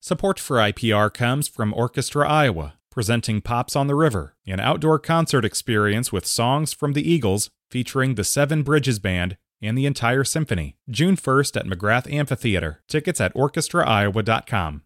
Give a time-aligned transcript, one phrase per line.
[0.00, 5.44] Support for IPR comes from Orchestra Iowa, presenting Pops on the River, an outdoor concert
[5.44, 10.76] experience with songs from the Eagles featuring the Seven Bridges Band and the entire symphony.
[10.88, 12.82] June 1st at McGrath Amphitheater.
[12.88, 14.82] Tickets at orchestraiowa.com.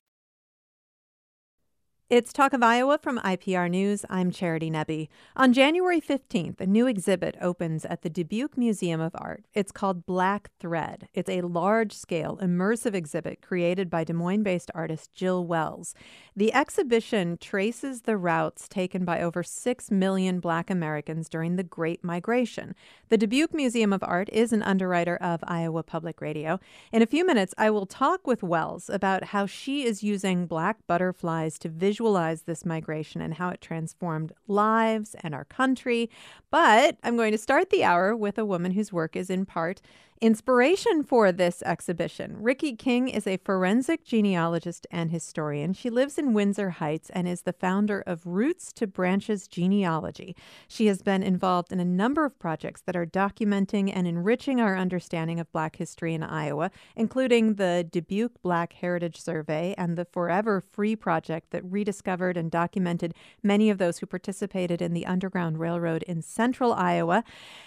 [2.10, 4.04] It's Talk of Iowa from IPR News.
[4.10, 5.06] I'm Charity Nebbe.
[5.36, 9.44] On January 15th, a new exhibit opens at the Dubuque Museum of Art.
[9.54, 11.06] It's called Black Thread.
[11.14, 15.94] It's a large scale, immersive exhibit created by Des Moines based artist Jill Wells.
[16.34, 22.02] The exhibition traces the routes taken by over 6 million Black Americans during the Great
[22.02, 22.74] Migration.
[23.08, 26.58] The Dubuque Museum of Art is an underwriter of Iowa Public Radio.
[26.90, 30.78] In a few minutes, I will talk with Wells about how she is using black
[30.88, 36.08] butterflies to visualize visualize this migration and how it transformed lives and our country.
[36.50, 39.82] But I'm going to start the hour with a woman whose work is in part
[40.22, 45.72] Inspiration for this exhibition Ricky King is a forensic genealogist and historian.
[45.72, 50.36] She lives in Windsor Heights and is the founder of Roots to Branches Genealogy.
[50.68, 54.76] She has been involved in a number of projects that are documenting and enriching our
[54.76, 60.60] understanding of Black history in Iowa, including the Dubuque Black Heritage Survey and the Forever
[60.60, 66.02] Free Project that rediscovered and documented many of those who participated in the Underground Railroad
[66.02, 67.24] in central Iowa.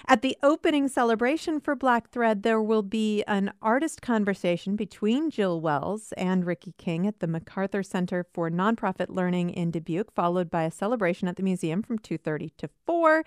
[0.08, 5.59] At the opening celebration for Black Thread, there will be an artist conversation between Jill
[5.59, 10.64] Wells and Ricky King at the MacArthur Center for Nonprofit Learning in Dubuque, followed by
[10.64, 13.23] a celebration at the museum from 2:30 to 4.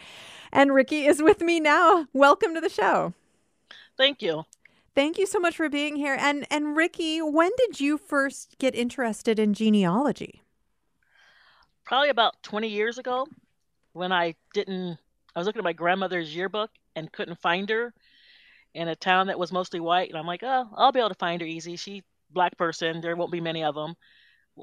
[0.52, 2.06] And Ricky is with me now.
[2.12, 3.14] Welcome to the show.
[3.96, 4.44] Thank you.
[4.94, 6.16] Thank you so much for being here.
[6.18, 10.42] And and Rikki, when did you first get interested in genealogy?
[11.84, 13.26] Probably about 20 years ago
[13.92, 14.98] when I didn't
[15.34, 17.94] I was looking at my grandmother's yearbook and couldn't find her
[18.76, 21.14] in a town that was mostly white, and I'm like, oh, I'll be able to
[21.16, 21.76] find her easy.
[21.76, 23.00] She black person.
[23.00, 23.94] There won't be many of them.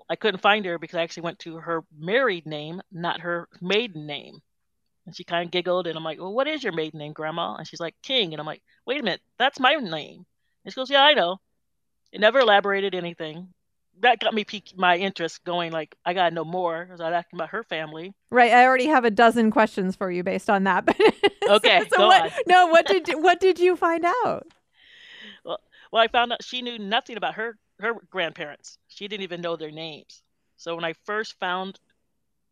[0.09, 4.05] I couldn't find her because I actually went to her married name, not her maiden
[4.05, 4.39] name.
[5.05, 7.55] And she kind of giggled, and I'm like, well, what is your maiden name, Grandma?
[7.55, 8.33] And she's like, King.
[8.33, 10.25] And I'm like, wait a minute, that's my name.
[10.63, 11.37] And she goes, yeah, I know.
[12.11, 13.49] It never elaborated anything
[14.01, 17.13] that got me piqued my interest going like i gotta know more because i was
[17.13, 18.13] asking about her family.
[18.29, 20.87] Right i already have a dozen questions for you based on that
[21.49, 24.47] okay so, so what, no what did what did you find out?
[25.45, 25.59] Well,
[25.91, 28.77] well i found out she knew nothing about her her grandparents.
[28.87, 30.21] She didn't even know their names.
[30.57, 31.79] So when i first found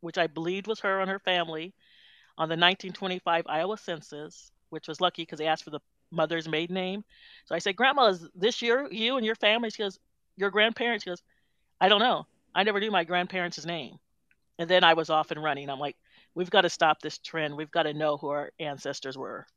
[0.02, 1.74] which i believed was her and her family
[2.38, 5.80] on the 1925 iowa census which was lucky because they asked for the
[6.12, 7.04] mother's maiden name.
[7.46, 9.70] So i said grandma is this year you and your family?
[9.70, 10.00] She goes
[10.38, 11.04] your grandparents?
[11.04, 11.22] She goes,
[11.80, 12.26] I don't know.
[12.54, 13.98] I never knew my grandparents' name.
[14.60, 15.70] And then I was off and running.
[15.70, 15.96] I'm like,
[16.36, 17.56] we've got to stop this trend.
[17.56, 19.48] We've got to know who our ancestors were.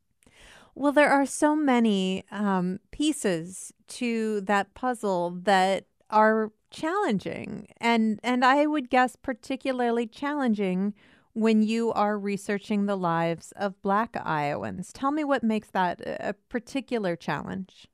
[0.73, 8.43] Well, there are so many um, pieces to that puzzle that are challenging, and and
[8.43, 10.93] I would guess particularly challenging
[11.31, 14.91] when you are researching the lives of Black Iowans.
[14.91, 17.87] Tell me what makes that a particular challenge.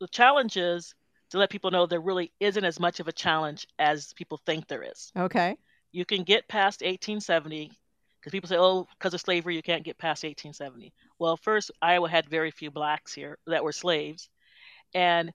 [0.00, 0.94] The challenge is
[1.36, 4.66] to let people know there really isn't as much of a challenge as people think
[4.66, 5.12] there is.
[5.16, 5.56] Okay.
[5.92, 7.70] You can get past 1870
[8.18, 10.92] because people say, oh, because of slavery, you can't get past 1870.
[11.18, 14.28] Well, first, Iowa had very few blacks here that were slaves.
[14.94, 15.32] And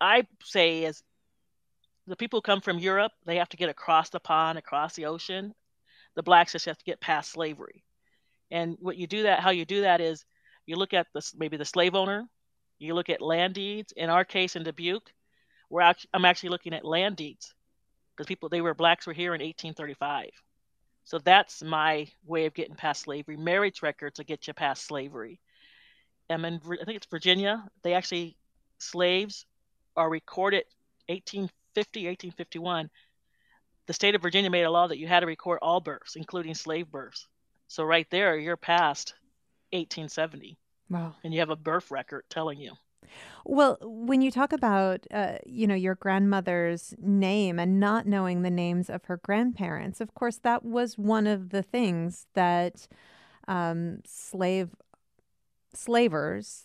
[0.00, 1.02] I say, as
[2.06, 5.06] the people who come from Europe, they have to get across the pond, across the
[5.06, 5.54] ocean.
[6.14, 7.82] The blacks just have to get past slavery.
[8.50, 10.24] And what you do that, how you do that is
[10.66, 12.26] you look at the, maybe the slave owner,
[12.78, 13.92] you look at land deeds.
[13.96, 15.12] In our case in Dubuque,
[15.70, 17.54] we're actually, I'm actually looking at land deeds
[18.14, 20.30] because people they were blacks were here in 1835.
[21.04, 23.36] So that's my way of getting past slavery.
[23.36, 25.40] Marriage records will get you past slavery.
[26.28, 27.64] And in, I think it's Virginia.
[27.82, 28.36] They actually
[28.78, 29.46] slaves
[29.96, 30.64] are recorded
[31.06, 32.90] 1850, 1851.
[33.86, 36.54] The state of Virginia made a law that you had to record all births, including
[36.54, 37.26] slave births.
[37.68, 39.14] So right there, you're past
[39.72, 40.56] 1870.
[40.88, 41.14] Wow.
[41.24, 42.72] And you have a birth record telling you.
[43.44, 48.50] Well, when you talk about, uh, you know, your grandmother's name and not knowing the
[48.50, 52.86] names of her grandparents, of course, that was one of the things that
[53.48, 54.74] um, slave
[55.72, 56.64] slavers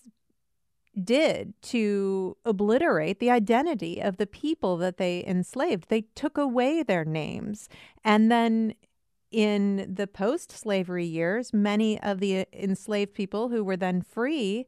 [1.04, 5.90] did to obliterate the identity of the people that they enslaved.
[5.90, 7.68] They took away their names.
[8.04, 8.76] And then
[9.32, 14.66] in the post slavery years, many of the enslaved people who were then free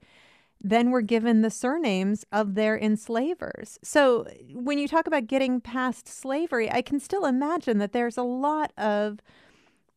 [0.61, 3.77] then were given the surnames of their enslavers.
[3.83, 8.23] So when you talk about getting past slavery, I can still imagine that there's a
[8.23, 9.19] lot of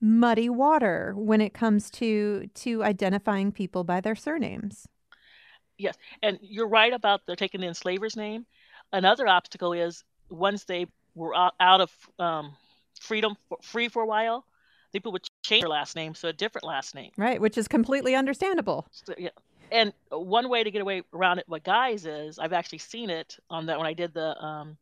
[0.00, 4.86] muddy water when it comes to to identifying people by their surnames.
[5.78, 8.46] Yes, and you're right about they're taking the enslaver's name.
[8.92, 12.56] Another obstacle is once they were out of um,
[13.00, 14.44] freedom, free for a while,
[14.92, 17.10] people would change their last name to a different last name.
[17.16, 18.86] Right, which is completely understandable.
[18.90, 19.30] So, yeah.
[19.70, 23.36] And one way to get away around it with guys is I've actually seen it
[23.48, 24.76] on that when I did the um,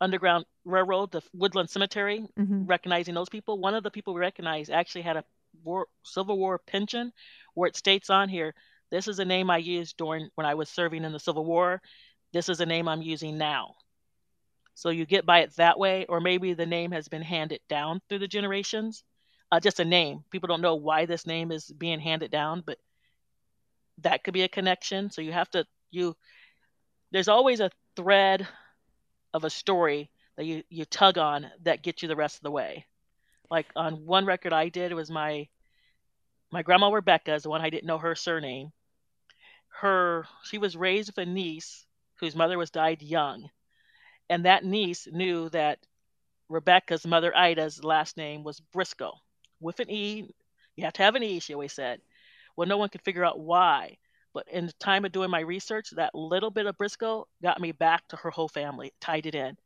[0.00, 2.66] Underground Railroad, the Woodland Cemetery, mm-hmm.
[2.66, 3.58] recognizing those people.
[3.58, 5.24] One of the people we recognized actually had a
[5.64, 7.12] war, Civil War pension
[7.54, 8.54] where it states on here,
[8.90, 11.80] this is a name I used during when I was serving in the Civil War.
[12.32, 13.74] This is a name I'm using now.
[14.74, 18.02] So you get by it that way, or maybe the name has been handed down
[18.08, 19.02] through the generations.
[19.50, 20.22] Uh, just a name.
[20.30, 22.78] People don't know why this name is being handed down, but
[23.98, 25.10] that could be a connection.
[25.10, 26.16] So you have to you.
[27.12, 28.46] There's always a thread
[29.34, 32.50] of a story that you you tug on that gets you the rest of the
[32.50, 32.86] way.
[33.50, 35.48] Like on one record I did, it was my
[36.52, 38.72] my grandma Rebecca is the one I didn't know her surname.
[39.80, 43.50] Her she was raised with a niece whose mother was died young
[44.28, 45.78] and that niece knew that
[46.48, 49.14] Rebecca's mother Ida's last name was Briscoe
[49.60, 50.28] with an E.
[50.76, 52.00] You have to have an E, she always said.
[52.56, 53.98] Well, no one could figure out why.
[54.32, 57.72] But in the time of doing my research, that little bit of Briscoe got me
[57.72, 59.56] back to her whole family, tied it in.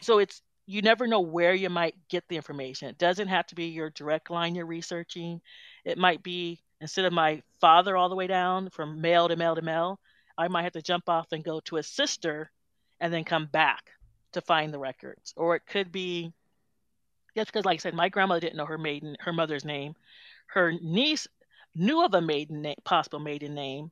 [0.00, 2.88] So it's you never know where you might get the information.
[2.88, 5.40] It doesn't have to be your direct line you're researching.
[5.84, 9.54] It might be instead of my father all the way down from male to male
[9.54, 9.98] to male,
[10.36, 12.50] I might have to jump off and go to a sister
[13.00, 13.90] and then come back
[14.32, 15.32] to find the records.
[15.36, 16.32] Or it could be
[17.34, 19.94] just because, like I said, my grandmother didn't know her maiden, her mother's name.
[20.46, 21.26] Her niece
[21.74, 23.90] knew of a maiden name, possible maiden name.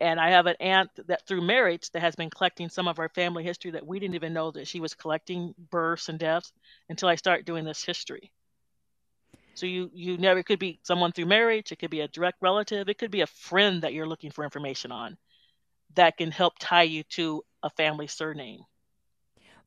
[0.00, 3.08] And I have an aunt that through marriage that has been collecting some of our
[3.08, 6.52] family history that we didn't even know that she was collecting births and deaths
[6.88, 8.30] until I start doing this history.
[9.54, 12.38] So you you never it could be someone through marriage, it could be a direct
[12.42, 15.16] relative, it could be a friend that you're looking for information on
[15.94, 18.60] that can help tie you to a family surname.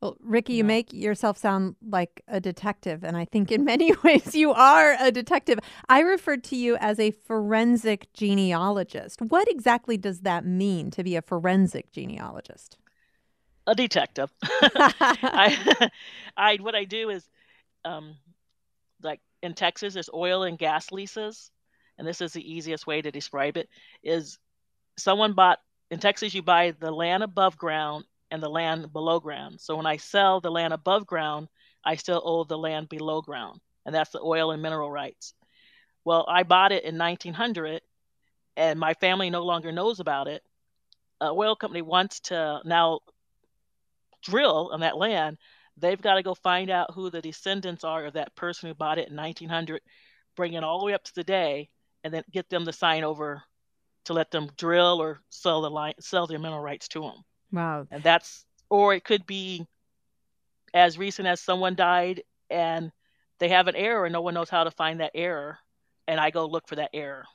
[0.02, 4.36] Well, Ricky, you make yourself sound like a detective, and I think in many ways
[4.36, 5.60] you are a detective.
[5.90, 9.22] I referred to you as a forensic genealogist.
[9.22, 12.78] What exactly does that mean to be a forensic genealogist?
[13.66, 14.32] A detective.
[14.44, 15.90] I,
[16.38, 17.28] I, what I do is,
[17.84, 18.16] um,
[19.02, 21.50] like in Texas, there's oil and gas leases,
[21.98, 23.68] and this is the easiest way to describe it:
[24.04, 24.38] is
[24.96, 25.60] someone bought
[25.90, 29.60] in Texas, you buy the land above ground and the land below ground.
[29.62, 31.48] So when I sell the land above ground,
[31.84, 35.34] I still owe the land below ground, and that's the oil and mineral rights.
[36.04, 37.82] Well, I bought it in 1900,
[38.56, 40.44] and my family no longer knows about it.
[41.22, 43.00] A oil company wants to now
[44.24, 45.38] drill on that land.
[45.78, 48.98] They've got to go find out who the descendants are of that person who bought
[48.98, 49.82] it in 1900,
[50.36, 51.70] bring it all the way up to the day,
[52.04, 53.44] and then get them to sign over
[54.06, 57.24] to let them drill or sell the line, sell their mineral rights to them.
[57.52, 57.88] Wow.
[57.92, 59.66] And that's, or it could be
[60.74, 62.92] as recent as someone died and
[63.40, 65.60] they have an error and no one knows how to find that error,
[66.08, 67.26] and I go look for that error.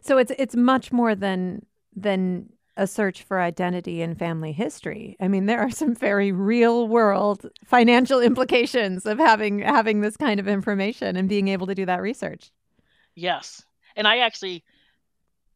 [0.00, 5.16] So it's it's much more than than a search for identity and family history.
[5.20, 10.40] I mean, there are some very real world financial implications of having having this kind
[10.40, 12.50] of information and being able to do that research.
[13.14, 13.64] Yes.
[13.94, 14.64] And I actually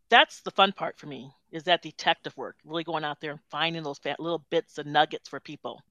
[0.08, 3.40] that's the fun part for me is that detective work, really going out there and
[3.50, 5.82] finding those little bits and nuggets for people.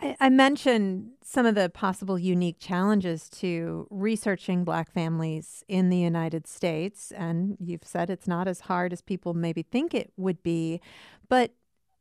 [0.00, 5.98] I, I mentioned some of the possible unique challenges to researching Black families in the
[5.98, 10.42] United States, and you've said it's not as hard as people maybe think it would
[10.42, 10.80] be.
[11.28, 11.52] But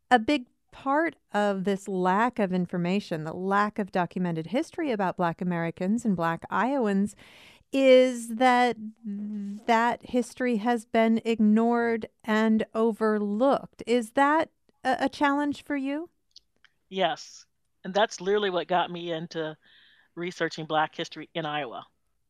[0.09, 5.41] a big part of this lack of information, the lack of documented history about Black
[5.41, 7.15] Americans and Black Iowans,
[7.71, 8.75] is that
[9.65, 13.83] that history has been ignored and overlooked.
[13.87, 14.49] Is that
[14.83, 16.09] a, a challenge for you?
[16.89, 17.45] Yes.
[17.83, 19.55] And that's literally what got me into
[20.15, 21.85] researching Black history in Iowa.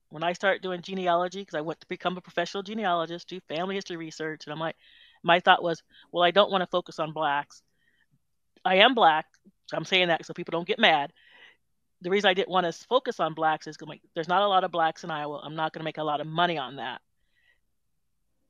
[0.10, 3.76] When I started doing genealogy, because I went to become a professional genealogist, do family
[3.76, 4.76] history research, and I'm like,
[5.24, 5.82] my thought was,
[6.12, 7.62] well, I don't want to focus on blacks.
[8.64, 9.26] I am black.
[9.68, 11.14] So I'm saying that so people don't get mad
[12.02, 14.64] the reason I didn't want to focus on blacks is like there's not a lot
[14.64, 15.42] of blacks in Iowa.
[15.44, 17.02] I'm not going to make a lot of money on that.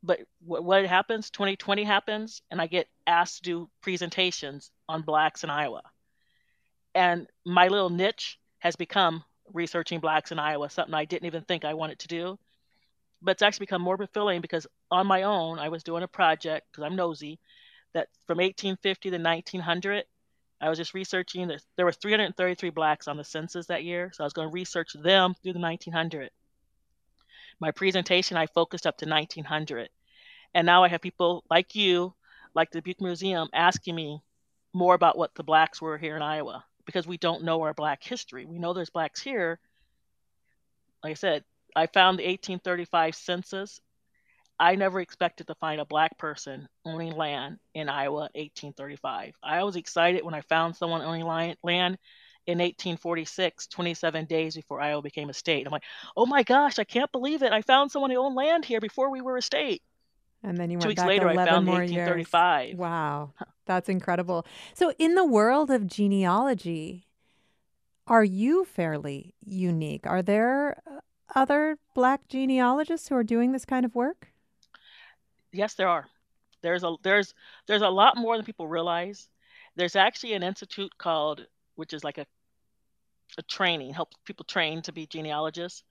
[0.04, 1.30] But what, what happens?
[1.30, 5.84] 2020 happens, and I get asked to do presentations on blacks in Iowa.
[6.96, 11.66] And my little niche has become researching blacks in Iowa, something I didn't even think
[11.66, 12.40] I wanted to do.
[13.22, 16.68] But it's actually become more fulfilling because on my own, I was doing a project
[16.72, 17.40] because I'm nosy
[17.94, 20.06] that from 1850 to 1900
[20.62, 21.48] I was just researching.
[21.48, 24.54] There, there were 333 blacks on the census that year, so I was going to
[24.54, 26.30] research them through the 1900.
[27.60, 29.90] My presentation, I focused up to 1900,
[30.54, 32.14] and now I have people like you,
[32.54, 34.22] like the Dubuque Museum, asking me,
[34.74, 38.04] more about what the blacks were here in Iowa because we don't know our black
[38.04, 38.46] history.
[38.46, 39.60] We know there's blacks here.
[41.04, 41.44] Like I said,
[41.76, 43.82] I found the 1835 census.
[44.62, 49.34] I never expected to find a black person owning land in Iowa 1835.
[49.42, 51.58] I was excited when I found someone owning land
[52.46, 55.66] in 1846, 27 days before Iowa became a state.
[55.66, 55.82] I'm like,
[56.16, 57.52] oh my gosh, I can't believe it.
[57.52, 59.82] I found someone who owned land here before we were a state.
[60.44, 62.68] And then you Two went weeks back later, 11 I found more 1835.
[62.68, 62.78] years.
[62.78, 63.34] Wow,
[63.66, 64.46] that's incredible.
[64.76, 67.08] So, in the world of genealogy,
[68.06, 70.06] are you fairly unique?
[70.06, 71.00] Are there uh,
[71.34, 74.32] other Black genealogists who are doing this kind of work?
[75.54, 76.08] Yes, there are.
[76.62, 77.34] There's a there's
[77.68, 79.30] there's a lot more than people realize.
[79.76, 82.26] There's actually an institute called, which is like a
[83.38, 85.84] a training, help people train to be genealogists.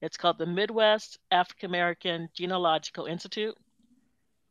[0.00, 3.56] It's called the Midwest African American Genealogical Institute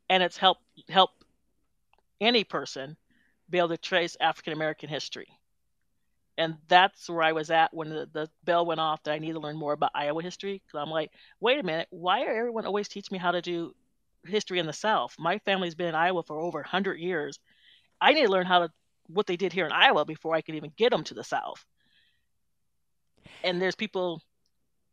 [0.08, 1.10] and it's helped help
[2.20, 2.96] any person
[3.50, 5.28] be able to trace African American history.
[6.36, 9.32] And that's where I was at when the, the bell went off that I need
[9.32, 10.60] to learn more about Iowa history.
[10.64, 13.74] Because I'm like, wait a minute, why are everyone always teaching me how to do
[14.26, 15.14] history in the South?
[15.18, 17.38] My family's been in Iowa for over 100 years.
[18.00, 18.70] I need to learn how to
[19.06, 21.64] what they did here in Iowa before I can even get them to the South.
[23.42, 24.22] And there's people,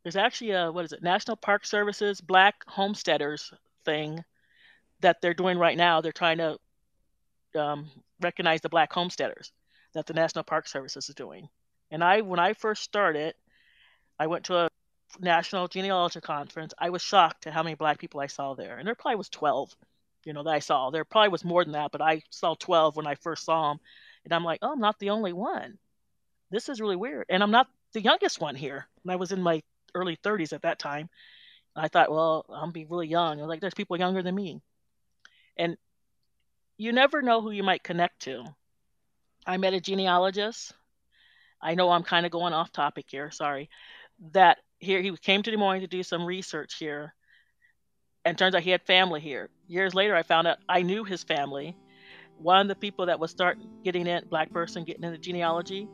[0.04, 3.54] there's actually a what is it, National Park Services Black Homesteaders
[3.86, 4.24] thing
[5.00, 6.02] that they're doing right now.
[6.02, 6.58] They're trying to
[7.60, 9.52] um, recognize the black homesteaders
[9.94, 11.50] that the National Park Services is doing.
[11.90, 13.34] And I, when I first started,
[14.20, 14.70] I went to a
[15.22, 16.74] national genealogy conference.
[16.78, 19.30] I was shocked at how many black people I saw there, and there probably was
[19.30, 19.76] 12,
[20.26, 20.90] you know, that I saw.
[20.90, 23.80] There probably was more than that, but I saw 12 when I first saw them,
[24.26, 25.78] and I'm like, oh, I'm not the only one.
[26.50, 28.88] This is really weird, and I'm not the youngest one here.
[29.04, 29.62] And I was in my
[29.94, 31.10] early 30s at that time.
[31.76, 33.40] I thought, well, I'm be really young.
[33.40, 34.62] Was like, there's people younger than me.
[35.58, 35.78] And
[36.78, 38.44] you never know who you might connect to.
[39.46, 40.74] I met a genealogist.
[41.62, 43.70] I know I'm kind of going off topic here, sorry.
[44.32, 47.14] That here he came to Des Moines to do some research here.
[48.26, 49.50] And turns out he had family here.
[49.68, 51.78] Years later I found out I knew his family.
[52.38, 55.88] One of the people that was start getting in black person getting into genealogy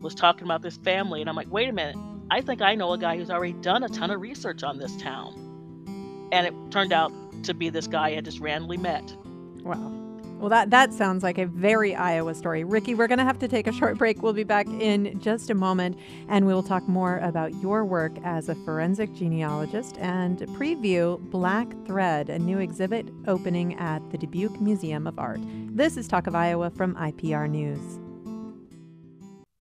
[0.00, 1.96] was talking about this family and I'm like, wait a minute,
[2.30, 4.94] I think I know a guy who's already done a ton of research on this
[4.96, 6.28] town.
[6.32, 7.12] And it turned out
[7.44, 9.16] to be this guy I just randomly met.
[9.62, 10.03] Wow.
[10.38, 12.64] Well, that, that sounds like a very Iowa story.
[12.64, 14.22] Ricky, we're going to have to take a short break.
[14.22, 15.98] We'll be back in just a moment,
[16.28, 21.68] and we will talk more about your work as a forensic genealogist and preview Black
[21.86, 25.40] Thread, a new exhibit opening at the Dubuque Museum of Art.
[25.42, 27.98] This is Talk of Iowa from IPR News.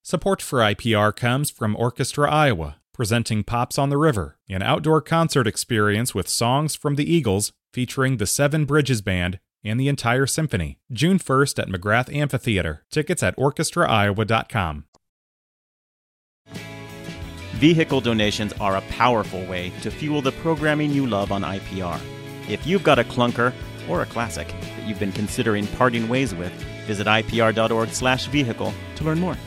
[0.01, 5.48] Support for IPR comes from Orchestra Iowa presenting Pops on the River, an outdoor concert
[5.48, 10.79] experience with songs from the Eagles featuring the Seven Bridges Band and the entire symphony.
[10.91, 12.84] June 1st at McGrath Amphitheater.
[12.91, 14.86] Tickets at orchestraiowa.com.
[17.53, 22.00] Vehicle donations are a powerful way to fuel the programming you love on IPR.
[22.50, 23.53] If you've got a clunker
[23.88, 26.51] or a classic that you've been considering parting ways with,
[26.86, 29.38] visit ipr.org/vehicle to learn more.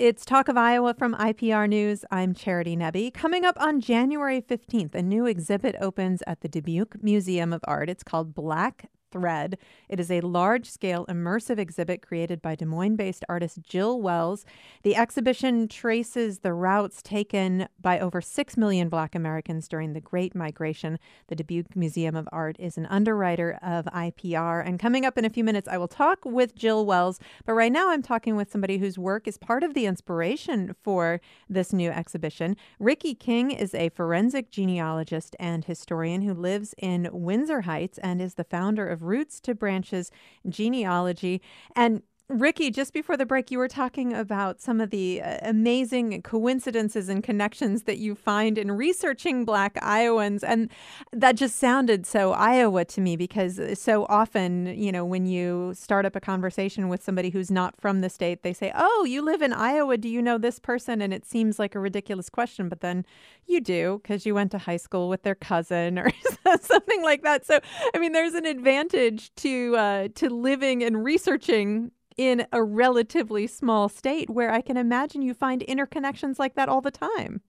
[0.00, 2.06] It's Talk of Iowa from IPR News.
[2.10, 3.12] I'm Charity Nebbe.
[3.12, 7.90] Coming up on January 15th, a new exhibit opens at the Dubuque Museum of Art.
[7.90, 9.58] It's called Black Thread.
[9.88, 14.44] It is a large scale immersive exhibit created by Des Moines based artist Jill Wells.
[14.82, 20.34] The exhibition traces the routes taken by over 6 million Black Americans during the Great
[20.34, 20.98] Migration.
[21.28, 24.64] The Dubuque Museum of Art is an underwriter of IPR.
[24.64, 27.18] And coming up in a few minutes, I will talk with Jill Wells.
[27.44, 31.20] But right now, I'm talking with somebody whose work is part of the inspiration for
[31.48, 32.56] this new exhibition.
[32.78, 38.34] Ricky King is a forensic genealogist and historian who lives in Windsor Heights and is
[38.34, 40.10] the founder of Roots to Branches
[40.48, 41.42] Genealogy.
[41.74, 46.22] And Ricky, just before the break, you were talking about some of the uh, amazing
[46.22, 50.44] coincidences and connections that you find in researching Black Iowans.
[50.44, 50.70] And
[51.12, 56.06] that just sounded so Iowa to me because so often, you know, when you start
[56.06, 59.42] up a conversation with somebody who's not from the state, they say, Oh, you live
[59.42, 59.96] in Iowa.
[59.96, 61.02] Do you know this person?
[61.02, 63.04] And it seems like a ridiculous question, but then
[63.46, 66.12] you do because you went to high school with their cousin or
[66.60, 67.44] something like that.
[67.44, 67.58] So,
[67.92, 73.88] I mean, there's an advantage to, uh, to living and researching in a relatively small
[73.88, 77.40] state where I can imagine you find interconnections like that all the time.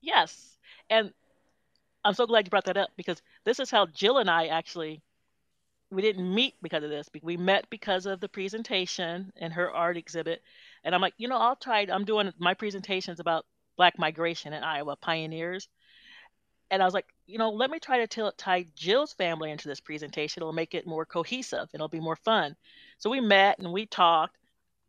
[0.00, 0.56] Yes.
[0.90, 1.12] And
[2.04, 5.02] I'm so glad you brought that up because this is how Jill and I actually
[5.90, 7.08] we didn't meet because of this.
[7.22, 10.42] We met because of the presentation and her art exhibit.
[10.82, 11.86] And I'm like, you know, I'll try.
[11.90, 15.68] I'm doing my presentations about Black migration in Iowa, pioneers.
[16.74, 19.78] And I was like, you know, let me try to tie Jill's family into this
[19.78, 20.42] presentation.
[20.42, 22.56] It'll make it more cohesive and it'll be more fun.
[22.98, 24.36] So we met and we talked,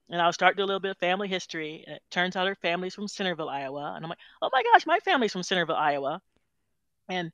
[0.09, 1.83] and I was starting to do a little bit of family history.
[1.85, 3.93] And it turns out her family's from Centerville, Iowa.
[3.95, 6.23] And I'm like, oh my gosh, my family's from Centerville, Iowa.
[7.07, 7.31] And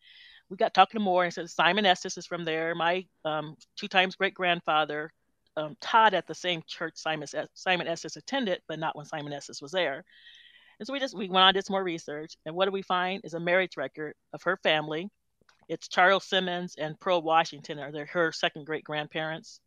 [0.49, 2.75] we got talking more and said Simon Estes is from there.
[2.75, 5.13] My um, two times great grandfather
[5.55, 9.61] um, taught at the same church Simon, Simon Estes attended, but not when Simon Estes
[9.61, 10.03] was there.
[10.81, 12.81] And so we just we went on did some more research, and what do we
[12.81, 15.11] find is a marriage record of her family.
[15.69, 19.59] It's Charles Simmons and Pearl Washington are they her second great grandparents.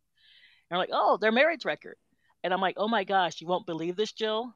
[0.69, 1.95] And I'm like, oh, their marriage record.
[2.43, 4.53] And I'm like, oh my gosh, you won't believe this, Jill.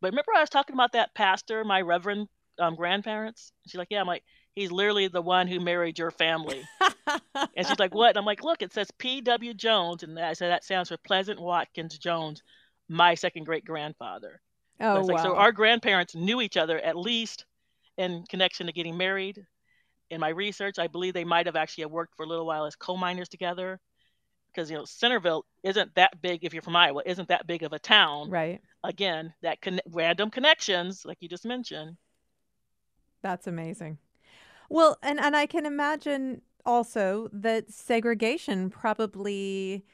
[0.00, 2.28] But remember I was talking about that pastor, my reverend
[2.60, 3.50] um, grandparents?
[3.66, 4.00] she's like, yeah.
[4.00, 4.22] I'm like,
[4.54, 6.62] he's literally the one who married your family.
[7.34, 8.10] and she's like, what?
[8.10, 9.54] And I'm like, look, it says P.W.
[9.54, 10.04] Jones.
[10.04, 12.44] And I said, that sounds for Pleasant Watkins Jones,
[12.88, 14.40] my second great grandfather.
[14.80, 15.14] Oh, so, wow.
[15.14, 17.44] like, so our grandparents knew each other at least
[17.96, 19.44] in connection to getting married.
[20.10, 22.76] In my research, I believe they might have actually worked for a little while as
[22.76, 23.80] coal miners together.
[24.52, 27.72] Because you know Centerville isn't that big if you're from Iowa, isn't that big of
[27.72, 28.30] a town.
[28.30, 28.60] Right.
[28.84, 31.96] Again, that con- random connections, like you just mentioned.
[33.22, 33.98] That's amazing.
[34.68, 39.84] Well, and and I can imagine also that segregation probably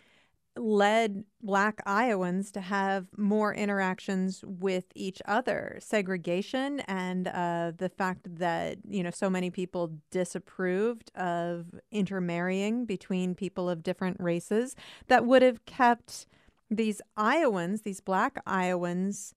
[0.57, 5.79] led black Iowans to have more interactions with each other.
[5.81, 13.35] Segregation and uh, the fact that, you know, so many people disapproved of intermarrying between
[13.35, 14.75] people of different races
[15.07, 16.27] that would have kept
[16.71, 19.35] these Iowans, these black Iowans,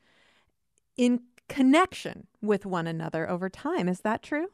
[0.98, 3.88] in connection with one another over time.
[3.88, 4.48] Is that true?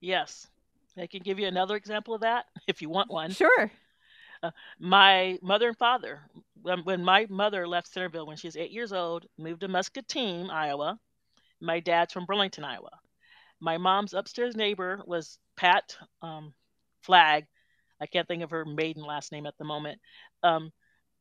[0.00, 0.48] Yes.
[0.96, 3.30] I can give you another example of that if you want one.
[3.30, 3.70] Sure.
[4.78, 6.22] My mother and father,
[6.60, 10.50] when, when my mother left Centerville when she was eight years old, moved to Muscatine,
[10.50, 10.98] Iowa.
[11.60, 12.98] My dad's from Burlington, Iowa.
[13.60, 16.54] My mom's upstairs neighbor was Pat um,
[17.02, 17.46] Flagg.
[18.00, 20.00] I can't think of her maiden last name at the moment.
[20.42, 20.72] Um,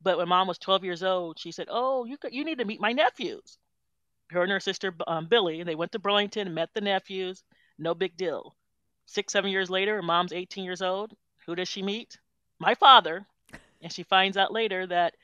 [0.01, 2.82] but when mom was 12 years old, she said, "Oh, you you need to meet
[2.82, 3.60] my nephews."
[4.32, 5.62] Her and her sister um, Billy.
[5.63, 7.43] They went to Burlington met the nephews.
[7.78, 8.56] No big deal.
[9.06, 11.13] Six, seven years later, mom's 18 years old.
[11.45, 12.17] Who does she meet?
[12.62, 13.26] My father.
[13.82, 15.15] And she finds out later that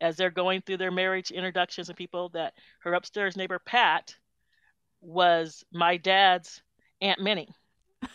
[0.00, 4.16] as they're going through their marriage introductions and people, that her upstairs neighbor, Pat,
[5.02, 6.62] was my dad's
[7.02, 7.54] Aunt Minnie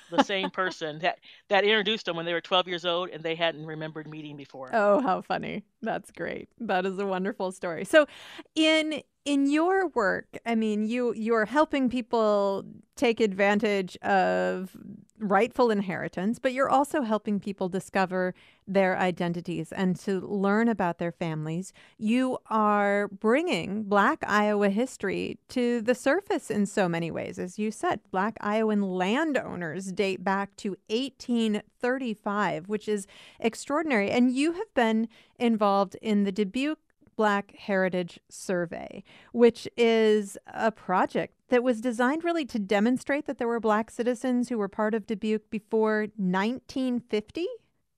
[0.09, 3.35] the same person that that introduced them when they were 12 years old and they
[3.35, 4.69] hadn't remembered meeting before.
[4.73, 5.63] Oh, how funny.
[5.81, 6.49] That's great.
[6.59, 7.85] That is a wonderful story.
[7.85, 8.07] So
[8.55, 14.75] in in your work, I mean, you you're helping people take advantage of
[15.19, 18.33] rightful inheritance, but you're also helping people discover
[18.67, 21.73] their identities and to learn about their families.
[21.97, 27.37] You are bringing Black Iowa history to the surface in so many ways.
[27.37, 33.05] As you said, Black Iowan landowners date back to 1835, which is
[33.39, 34.09] extraordinary.
[34.09, 35.07] And you have been
[35.37, 36.79] involved in the Dubuque
[37.15, 43.47] Black Heritage Survey, which is a project that was designed really to demonstrate that there
[43.47, 47.47] were Black citizens who were part of Dubuque before 1950.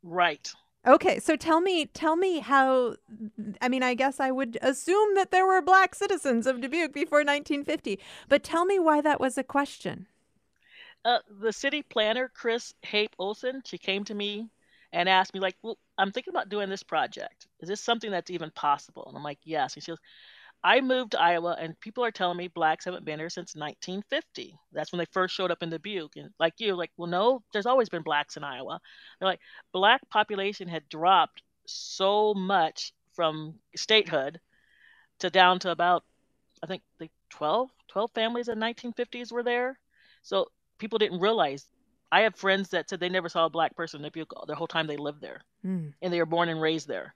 [0.01, 0.51] Right.
[0.85, 2.95] Okay, so tell me, tell me how.
[3.61, 7.19] I mean, I guess I would assume that there were Black citizens of Dubuque before
[7.19, 10.07] 1950, but tell me why that was a question.
[11.05, 14.49] Uh, the city planner, Chris Happ Olson, she came to me
[14.93, 17.47] and asked me like, "Well, I'm thinking about doing this project.
[17.61, 19.99] Is this something that's even possible?" And I'm like, "Yes." And she goes,
[20.63, 24.57] "I moved to Iowa, and people are telling me blacks haven't been here since 1950.
[24.73, 26.17] That's when they first showed up in Dubuque.
[26.17, 28.79] And like you, like, well, no, there's always been blacks in Iowa.
[29.19, 29.41] They're like,
[29.73, 34.39] black population had dropped so much from statehood
[35.19, 36.03] to down to about,
[36.63, 39.79] I think, the 12, 12 families in 1950s were there.
[40.23, 41.67] So people didn't realize
[42.13, 44.67] I have friends that said they never saw a black person in Dubuque the whole
[44.67, 45.91] time they lived there, mm.
[45.99, 47.15] and they were born and raised there,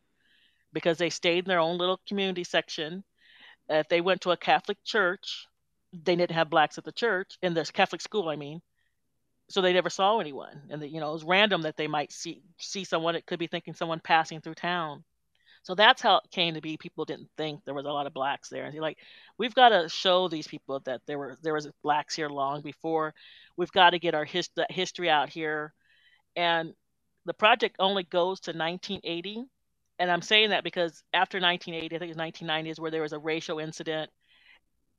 [0.74, 3.04] because they stayed in their own little community section.
[3.70, 5.46] If they went to a Catholic church,
[5.94, 8.28] they didn't have blacks at the church in this Catholic school.
[8.28, 8.60] I mean,
[9.50, 12.12] so they never saw anyone, and the, you know it was random that they might
[12.12, 13.16] see see someone.
[13.16, 15.04] It could be thinking someone passing through town.
[15.68, 16.78] So that's how it came to be.
[16.78, 19.00] People didn't think there was a lot of blacks there, and you're like,
[19.38, 23.14] we've got to show these people that there were there was blacks here long before.
[23.58, 25.74] We've got to get our his, history out here,
[26.38, 26.74] and
[27.26, 29.44] the project only goes to 1980.
[30.00, 33.12] And I'm saying that because after 1980, I think it's 1990 is where there was
[33.12, 34.10] a racial incident.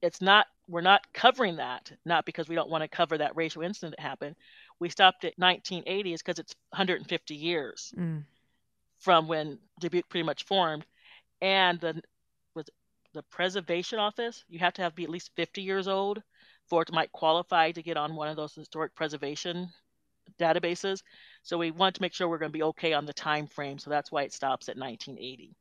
[0.03, 3.63] It's not we're not covering that, not because we don't want to cover that racial
[3.63, 4.37] incident that happened.
[4.81, 7.95] We stopped at 1980 is because it's 150 years.
[7.97, 8.25] Mm
[8.99, 10.85] from when Dubuque pretty much formed,
[11.41, 12.03] and the
[13.15, 14.45] the preservation office.
[14.49, 16.23] You have to have be at least 50 years old
[16.67, 19.69] for it might qualify to get on one of those historic preservation
[20.39, 21.03] databases.
[21.43, 23.79] So we want to make sure we're going to be okay on the time frame.
[23.79, 25.55] So that's why it stops at 1980.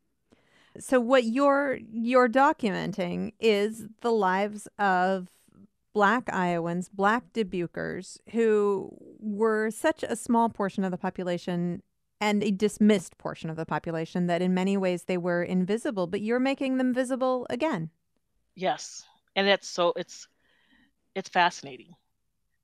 [0.80, 5.30] So what you're you're documenting is the lives of
[5.94, 11.82] black Iowans, black Dubuquers, who were such a small portion of the population
[12.20, 16.22] and a dismissed portion of the population that in many ways they were invisible, but
[16.22, 17.90] you're making them visible again.
[18.56, 19.04] Yes.
[19.36, 20.28] And that's so it's
[21.14, 21.96] it's fascinating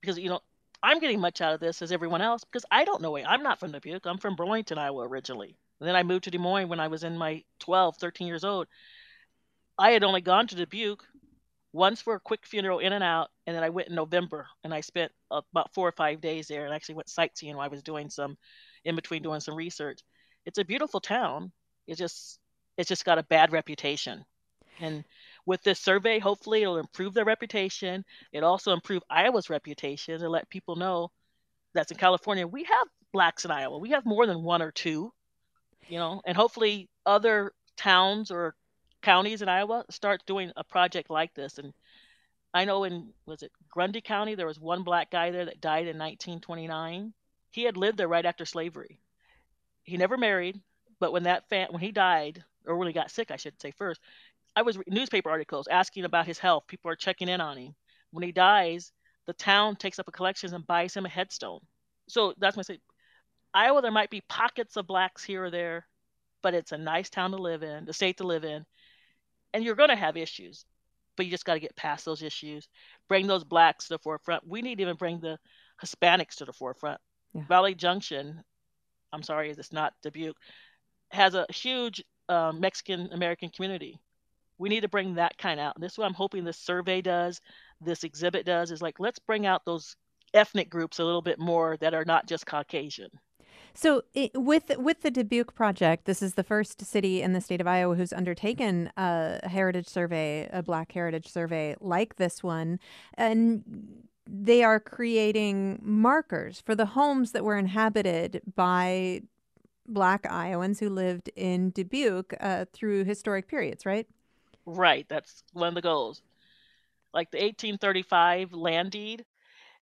[0.00, 0.40] because you know
[0.82, 3.16] I'm getting much out of this as everyone else because I don't know.
[3.16, 4.06] I'm not from Dubuque.
[4.06, 5.56] I'm from Burlington, Iowa originally.
[5.80, 8.44] And then I moved to Des Moines when I was in my 12, 13 years
[8.44, 8.66] old.
[9.78, 11.04] I had only gone to Dubuque
[11.72, 14.72] once for a quick funeral in and out, and then I went in November and
[14.72, 17.68] I spent uh, about four or five days there and actually went sightseeing while I
[17.68, 18.36] was doing some,
[18.84, 20.00] in between doing some research.
[20.46, 21.52] It's a beautiful town.
[21.86, 22.38] It's just,
[22.76, 24.24] it's just got a bad reputation,
[24.80, 25.04] and
[25.46, 28.04] with this survey, hopefully it'll improve their reputation.
[28.32, 31.10] It also improve Iowa's reputation and let people know
[31.74, 32.46] that's in California.
[32.46, 33.78] We have blacks in Iowa.
[33.78, 35.12] We have more than one or two,
[35.88, 38.54] you know, and hopefully other towns or
[39.02, 41.58] counties in Iowa start doing a project like this.
[41.58, 41.72] And
[42.54, 45.86] I know in was it Grundy County there was one black guy there that died
[45.88, 47.12] in 1929.
[47.54, 48.98] He had lived there right after slavery.
[49.84, 50.60] He never married,
[50.98, 54.00] but when that when he died or when he got sick, I should say first,
[54.56, 56.66] I was newspaper articles asking about his health.
[56.66, 57.76] People are checking in on him.
[58.10, 58.90] When he dies,
[59.26, 61.60] the town takes up a collection and buys him a headstone.
[62.08, 62.80] So that's my say.
[63.54, 65.86] Iowa, there might be pockets of blacks here or there,
[66.42, 68.66] but it's a nice town to live in, the state to live in,
[69.52, 70.64] and you're going to have issues,
[71.16, 72.68] but you just got to get past those issues.
[73.08, 74.44] Bring those blacks to the forefront.
[74.44, 75.38] We need to even bring the
[75.80, 77.00] Hispanics to the forefront.
[77.34, 77.42] Yeah.
[77.48, 78.42] Valley Junction,
[79.12, 80.36] I'm sorry, it's not Dubuque,
[81.10, 84.00] has a huge uh, Mexican American community
[84.58, 85.74] we need to bring that kind out.
[85.76, 87.40] And this is what I'm hoping this survey does,
[87.80, 89.96] this exhibit does, is like let's bring out those
[90.32, 93.10] ethnic groups a little bit more that are not just Caucasian.
[93.72, 97.60] So it, with with the Dubuque project, this is the first city in the state
[97.60, 102.78] of Iowa who's undertaken a heritage survey, a Black heritage survey like this one,
[103.14, 103.64] and
[104.26, 109.22] they are creating markers for the homes that were inhabited by
[109.86, 114.06] Black Iowans who lived in Dubuque uh, through historic periods, right?
[114.66, 116.22] Right, that's one of the goals.
[117.12, 119.24] Like the 1835 land deed,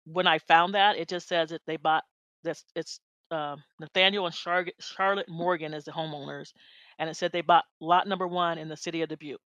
[0.05, 2.03] when I found that, it just says that they bought
[2.43, 2.63] this.
[2.75, 2.99] It's
[3.31, 6.51] uh, Nathaniel and Char- Charlotte Morgan as the homeowners,
[6.99, 9.41] and it said they bought lot number one in the city of Dubuque.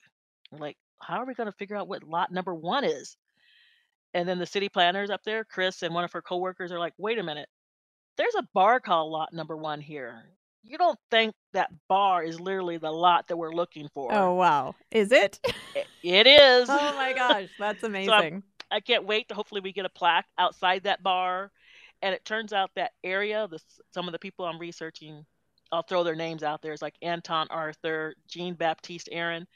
[0.50, 3.16] We're like, how are we going to figure out what lot number one is?
[4.12, 6.94] And then the city planners up there, Chris and one of her coworkers, are like,
[6.98, 7.48] wait a minute,
[8.16, 10.24] there's a bar called lot number one here
[10.62, 14.12] you don't think that bar is literally the lot that we're looking for.
[14.12, 14.74] Oh wow.
[14.90, 15.40] Is it?
[16.02, 16.68] it is.
[16.70, 18.42] oh my gosh, that's amazing.
[18.42, 21.50] so I can't wait to hopefully we get a plaque outside that bar.
[22.02, 23.58] And it turns out that area, the,
[23.92, 25.26] some of the people I'm researching,
[25.70, 26.72] I'll throw their names out there.
[26.72, 29.46] It's like Anton Arthur, Jean Baptiste Aaron.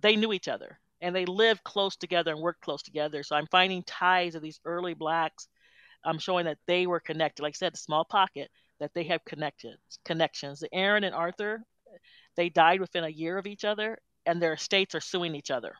[0.00, 3.22] They knew each other and they live close together and work close together.
[3.22, 5.48] So I'm finding ties of these early blacks.
[6.04, 7.42] I'm showing that they were connected.
[7.42, 10.60] Like I said, a small pocket that they have connected connections.
[10.60, 11.62] The Aaron and Arthur,
[12.36, 15.74] they died within a year of each other, and their estates are suing each other.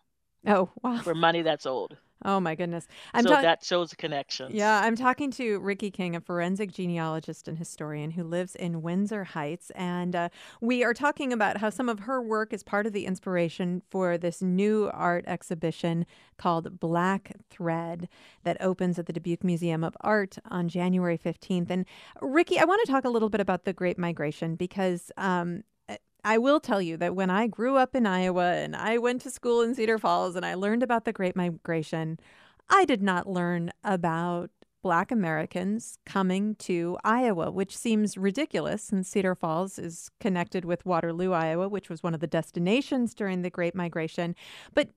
[0.46, 0.98] Oh wow!
[0.98, 1.96] For money that's owed.
[2.24, 2.88] Oh my goodness!
[3.12, 4.54] I'm so ta- that shows the connections.
[4.54, 9.24] Yeah, I'm talking to Ricky King, a forensic genealogist and historian who lives in Windsor
[9.24, 10.28] Heights, and uh,
[10.60, 14.16] we are talking about how some of her work is part of the inspiration for
[14.16, 16.06] this new art exhibition
[16.38, 18.08] called Black Thread
[18.44, 21.70] that opens at the Dubuque Museum of Art on January 15th.
[21.70, 21.84] And
[22.20, 25.64] Ricky, I want to talk a little bit about the Great Migration because um,
[26.26, 29.30] I will tell you that when I grew up in Iowa and I went to
[29.30, 32.18] school in Cedar Falls and I learned about the Great Migration,
[32.68, 34.50] I did not learn about
[34.82, 41.30] Black Americans coming to Iowa, which seems ridiculous since Cedar Falls is connected with Waterloo,
[41.30, 44.34] Iowa, which was one of the destinations during the Great Migration.
[44.74, 44.88] But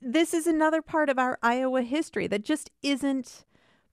[0.00, 3.44] this is another part of our Iowa history that just isn't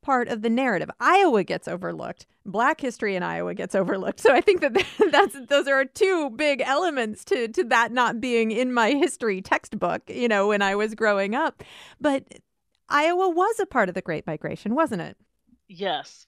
[0.05, 0.91] part of the narrative.
[0.99, 2.27] Iowa gets overlooked.
[2.45, 4.19] Black history in Iowa gets overlooked.
[4.19, 8.51] So I think that that's those are two big elements to to that not being
[8.51, 11.63] in my history textbook, you know, when I was growing up.
[11.99, 12.23] But
[12.87, 15.17] Iowa was a part of the Great Migration, wasn't it?
[15.67, 16.27] Yes.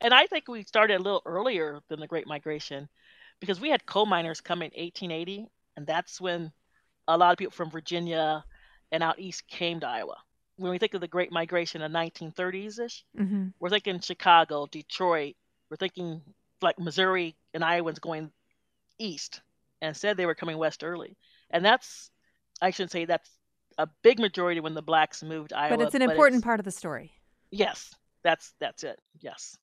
[0.00, 2.88] And I think we started a little earlier than the Great Migration
[3.38, 6.52] because we had coal miners come in 1880 and that's when
[7.06, 8.44] a lot of people from Virginia
[8.90, 10.16] and out east came to Iowa
[10.60, 13.46] when we think of the Great Migration of 1930s ish, mm-hmm.
[13.58, 15.34] we're thinking Chicago, Detroit.
[15.70, 16.20] We're thinking
[16.60, 18.30] like Missouri and Iowans going
[18.98, 19.40] east,
[19.80, 21.16] and said they were coming west early.
[21.48, 22.10] And that's,
[22.60, 23.30] I shouldn't say that's
[23.78, 25.78] a big majority when the blacks moved Iowa.
[25.78, 27.10] But it's an important it's, part of the story.
[27.50, 29.00] Yes, that's that's it.
[29.18, 29.56] Yes,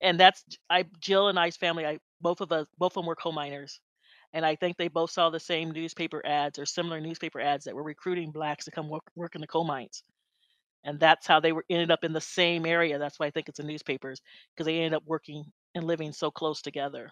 [0.00, 1.86] and that's I Jill and I's family.
[1.86, 3.80] I both of us both of them were coal miners,
[4.32, 7.76] and I think they both saw the same newspaper ads or similar newspaper ads that
[7.76, 10.02] were recruiting blacks to come work, work in the coal mines,
[10.84, 12.98] and that's how they were ended up in the same area.
[12.98, 14.20] That's why I think it's in newspapers
[14.54, 17.10] because they ended up working and living so close together.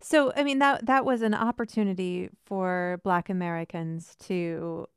[0.00, 4.88] So, I mean that that was an opportunity for Black Americans to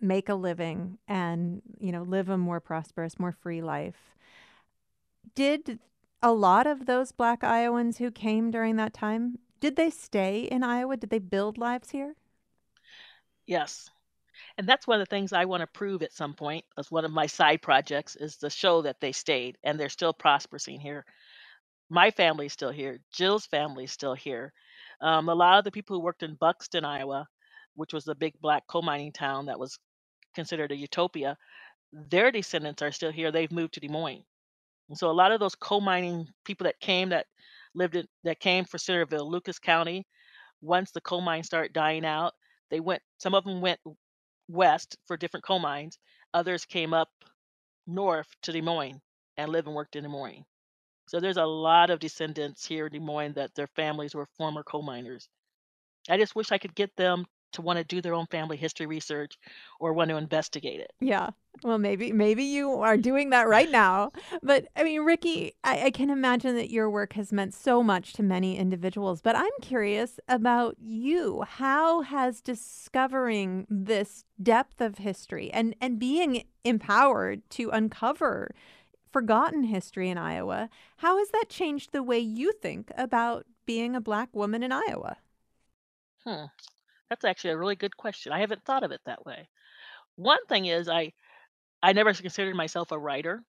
[0.00, 4.14] make a living and you know live a more prosperous, more free life.
[5.34, 5.78] Did
[6.22, 10.64] a lot of those Black Iowans who came during that time did they stay in
[10.64, 10.96] Iowa?
[10.96, 12.16] Did they build lives here?
[13.46, 13.88] Yes.
[14.58, 17.04] And that's one of the things I want to prove at some point as one
[17.04, 21.04] of my side projects is to show that they stayed and they're still prospering here
[21.92, 23.00] my family's still here.
[23.12, 24.54] Jill's family's still here.
[25.02, 27.28] Um, a lot of the people who worked in Buxton, Iowa,
[27.74, 29.78] which was the big black coal mining town that was
[30.34, 31.36] considered a utopia,
[31.92, 33.30] their descendants are still here.
[33.30, 34.24] They've moved to Des Moines.
[34.88, 37.26] And so a lot of those coal mining people that came that
[37.74, 40.06] lived in that came for Centerville, Lucas County,
[40.62, 42.32] once the coal mines started dying out,
[42.70, 43.80] they went some of them went
[44.48, 45.98] west for different coal mines.
[46.34, 47.10] Others came up
[47.86, 49.00] north to Des Moines
[49.36, 50.44] and lived and worked in Des Moines.
[51.08, 54.62] So there's a lot of descendants here in Des Moines that their families were former
[54.62, 55.28] coal miners.
[56.08, 58.86] I just wish I could get them to want to do their own family history
[58.86, 59.38] research
[59.80, 60.92] or want to investigate it.
[61.00, 61.30] Yeah.
[61.62, 64.10] Well, maybe maybe you are doing that right now.
[64.42, 68.14] But I mean, Ricky, I, I, can imagine that your work has meant so much
[68.14, 69.20] to many individuals.
[69.20, 71.44] But I'm curious about you.
[71.46, 78.54] How has discovering this depth of history and and being empowered to uncover
[79.12, 80.70] forgotten history in Iowa.
[80.98, 85.18] How has that changed the way you think about being a black woman in Iowa?
[86.24, 86.46] Hmm.
[87.12, 88.32] That's actually a really good question.
[88.32, 89.46] I haven't thought of it that way.
[90.16, 91.12] One thing is I
[91.82, 93.44] I never considered myself a writer.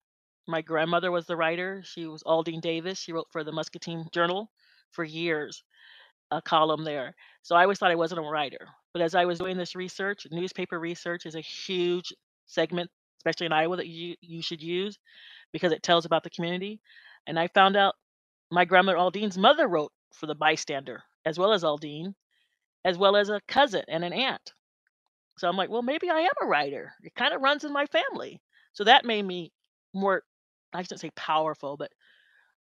[0.48, 1.80] My grandmother was the writer.
[1.84, 2.98] She was Aldine Davis.
[2.98, 4.50] She wrote for the Muscatine Journal
[4.90, 5.62] for years,
[6.32, 7.14] a column there.
[7.42, 8.66] So I always thought I wasn't a writer.
[8.92, 12.12] But as I was doing this research, newspaper research is a huge
[12.46, 14.98] segment, especially in Iowa, that you you should use
[15.52, 16.80] because it tells about the community.
[17.28, 17.94] And I found out
[18.50, 22.16] my grandmother Aldine's mother wrote for the bystander, as well as Aldine,
[22.84, 24.52] as well as a cousin and an aunt.
[25.38, 26.92] So I'm like, well, maybe I am a writer.
[27.02, 28.40] It kind of runs in my family.
[28.74, 29.52] So that made me
[29.94, 30.22] more,
[30.72, 31.90] I shouldn't say powerful, but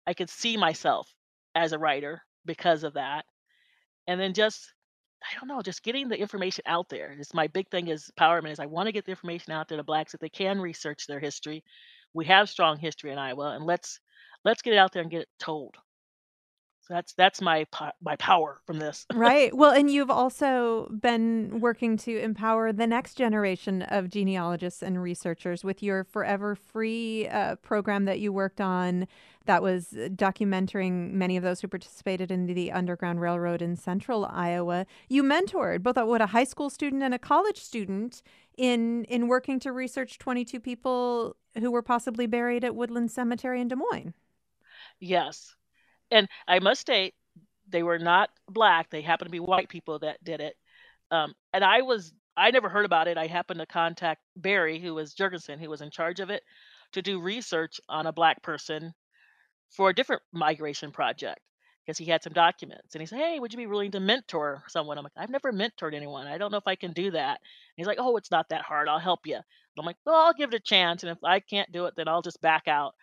[0.07, 1.13] I could see myself
[1.55, 3.25] as a writer because of that.
[4.09, 4.73] And then just,
[5.23, 7.13] I don't know, just getting the information out there.
[7.19, 9.79] It's my big thing is empowerment is I want to get the information out there
[9.79, 11.65] to blacks that they can research their history
[12.15, 14.01] we have strong history in Iowa, and let's
[14.45, 15.77] let's get it out there and get it told.
[16.89, 17.67] So that's that's my
[18.01, 19.05] my power from this.
[19.13, 19.55] right.
[19.55, 25.63] Well, and you've also been working to empower the next generation of genealogists and researchers
[25.63, 29.07] with your Forever Free uh, program that you worked on.
[29.45, 34.87] That was documenting many of those who participated in the Underground Railroad in Central Iowa.
[35.09, 38.23] You mentored both a, what a high school student and a college student
[38.57, 43.69] in in working to research 22 people who were possibly buried at Woodland Cemetery in
[43.69, 44.15] Des Moines.
[45.01, 45.55] Yes.
[46.11, 47.15] And I must state,
[47.69, 48.91] they were not black.
[48.91, 50.57] They happened to be white people that did it.
[51.11, 53.19] Um, and I was, I never heard about it.
[53.19, 56.43] I happened to contact Barry, who was Jurgensen, who was in charge of it,
[56.93, 58.95] to do research on a black person
[59.71, 61.41] for a different migration project
[61.85, 64.63] because he had some documents and he said, Hey, would you be willing to mentor
[64.69, 64.99] someone?
[64.99, 66.27] I'm like, I've never mentored anyone.
[66.27, 67.41] I don't know if I can do that.
[67.41, 68.89] And he's like, Oh, it's not that hard.
[68.89, 69.39] I'll help you.
[69.79, 71.03] I'm like, well, I'll give it a chance.
[71.03, 72.95] And if I can't do it, then I'll just back out.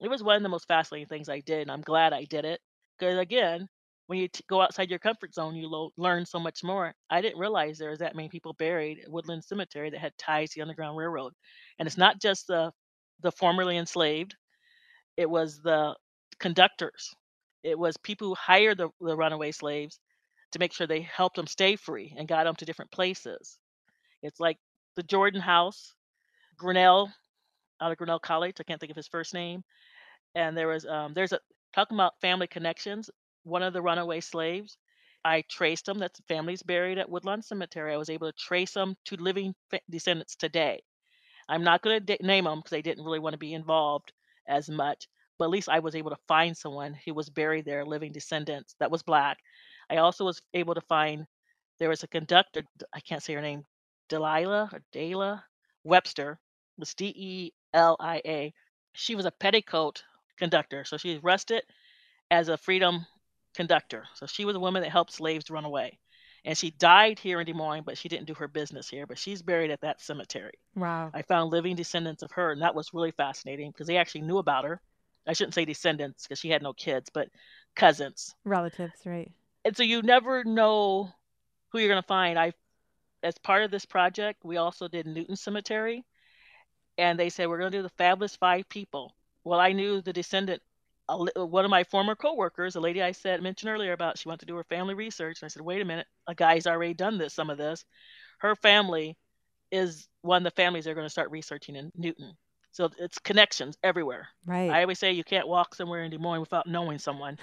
[0.00, 1.62] It was one of the most fascinating things I did.
[1.62, 2.60] And I'm glad I did it.
[2.98, 3.68] Because again,
[4.06, 6.94] when you t- go outside your comfort zone, you lo- learn so much more.
[7.10, 10.50] I didn't realize there was that many people buried at Woodland Cemetery that had ties
[10.50, 11.32] to the Underground Railroad.
[11.78, 12.72] And it's not just the
[13.20, 14.34] the formerly enslaved;
[15.16, 15.96] it was the
[16.40, 17.14] conductors.
[17.64, 20.00] It was people who hired the, the runaway slaves
[20.52, 23.58] to make sure they helped them stay free and got them to different places.
[24.22, 24.58] It's like
[24.96, 25.94] the Jordan House
[26.58, 27.10] Grinnell
[27.80, 28.56] out of Grinnell College.
[28.60, 29.64] I can't think of his first name.
[30.34, 31.40] And there was um, there's a
[31.74, 33.10] talking about family connections.
[33.44, 34.78] One of the runaway slaves,
[35.24, 35.98] I traced them.
[35.98, 37.92] That's families buried at Woodland Cemetery.
[37.92, 39.54] I was able to trace them to living
[39.90, 40.82] descendants today.
[41.48, 44.12] I'm not going to name them because they didn't really want to be involved
[44.48, 45.08] as much.
[45.38, 48.76] But at least I was able to find someone who was buried there, living descendants
[48.80, 49.38] that was black.
[49.90, 51.26] I also was able to find
[51.78, 52.62] there was a conductor.
[52.94, 53.64] I can't say her name,
[54.08, 55.44] Delilah or Delia
[55.82, 56.38] Webster,
[56.78, 58.54] was D E L I A.
[58.94, 60.02] She was a petticoat
[60.38, 60.84] conductor.
[60.84, 61.62] So she was arrested
[62.30, 63.04] as a freedom
[63.54, 64.04] conductor.
[64.14, 65.98] So she was a woman that helped slaves run away.
[66.44, 69.06] and she died here in Des Moines, but she didn't do her business here.
[69.06, 70.52] But she's buried at that cemetery.
[70.74, 71.10] Wow.
[71.14, 74.38] I found living descendants of her, and that was really fascinating because they actually knew
[74.38, 74.80] about her.
[75.26, 77.28] I shouldn't say descendants because she had no kids, but
[77.74, 79.32] cousins, relatives, right?
[79.64, 81.10] And so you never know
[81.70, 82.38] who you're going to find.
[82.38, 82.52] I,
[83.22, 86.04] as part of this project, we also did Newton Cemetery,
[86.98, 89.14] and they said we're going to do the fabulous five people.
[89.44, 90.62] Well, I knew the descendant
[91.08, 94.40] uh, one of my former coworkers, a lady I said mentioned earlier about she wanted
[94.40, 97.18] to do her family research, and I said, wait a minute, a guy's already done
[97.18, 97.84] this, some of this.
[98.38, 99.16] Her family
[99.70, 102.32] is one of the families they're going to start researching in Newton.
[102.72, 104.28] So it's connections everywhere.
[104.46, 104.70] Right.
[104.70, 107.38] I always say you can't walk somewhere in Des Moines without knowing someone.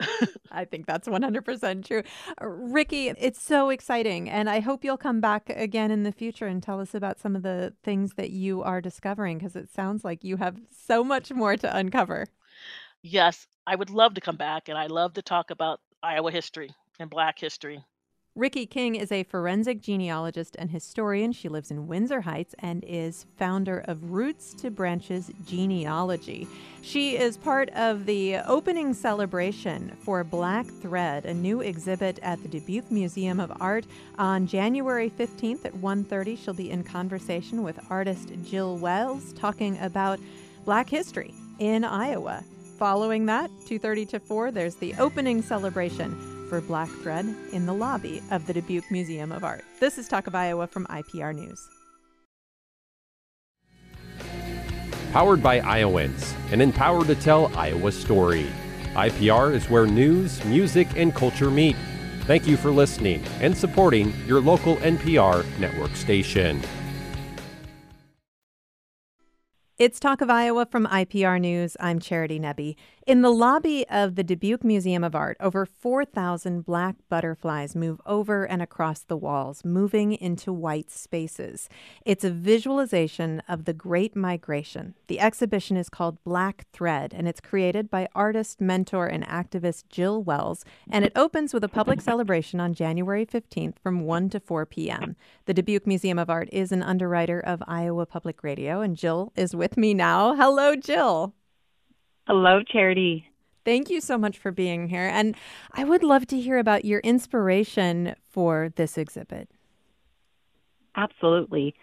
[0.50, 2.02] I think that's 100% true.
[2.40, 4.28] Uh, Rikki, it's so exciting.
[4.28, 7.36] And I hope you'll come back again in the future and tell us about some
[7.36, 11.32] of the things that you are discovering because it sounds like you have so much
[11.32, 12.26] more to uncover.
[13.02, 16.70] Yes, I would love to come back, and I love to talk about Iowa history
[16.98, 17.84] and Black history.
[18.36, 21.30] Rikki King is a forensic genealogist and historian.
[21.30, 26.48] She lives in Windsor Heights and is founder of Roots to Branches Genealogy.
[26.82, 32.48] She is part of the opening celebration for Black Thread, a new exhibit at the
[32.48, 33.86] Dubuque Museum of Art
[34.18, 36.34] on January 15th at 1:30.
[36.36, 40.18] She'll be in conversation with artist Jill Wells talking about
[40.64, 42.42] Black history in Iowa.
[42.80, 48.22] Following that, 2:30 to 4, there's the opening celebration for Black Thread in the lobby
[48.30, 49.64] of the Dubuque Museum of Art.
[49.80, 51.68] This is Talk of Iowa from IPR News.
[55.12, 58.46] Powered by Iowans and empowered to tell Iowa's story.
[58.94, 61.76] IPR is where news, music, and culture meet.
[62.22, 66.60] Thank you for listening and supporting your local NPR network station.
[69.76, 71.76] It's Talk of Iowa from IPR News.
[71.80, 72.76] I'm Charity Nebbe.
[73.08, 78.44] In the lobby of the Dubuque Museum of Art, over 4,000 black butterflies move over
[78.44, 81.68] and across the walls, moving into white spaces.
[82.06, 84.94] It's a visualization of the Great Migration.
[85.08, 90.22] The exhibition is called Black Thread, and it's created by artist, mentor, and activist Jill
[90.22, 94.64] Wells, and it opens with a public celebration on January 15th from 1 to 4
[94.66, 95.16] p.m.
[95.46, 99.54] The Dubuque Museum of Art is an underwriter of Iowa Public Radio, and Jill is
[99.54, 100.34] with with me now.
[100.34, 101.32] Hello, Jill.
[102.26, 103.30] Hello, Charity.
[103.64, 105.08] Thank you so much for being here.
[105.10, 105.34] And
[105.72, 109.48] I would love to hear about your inspiration for this exhibit.
[110.94, 111.74] Absolutely.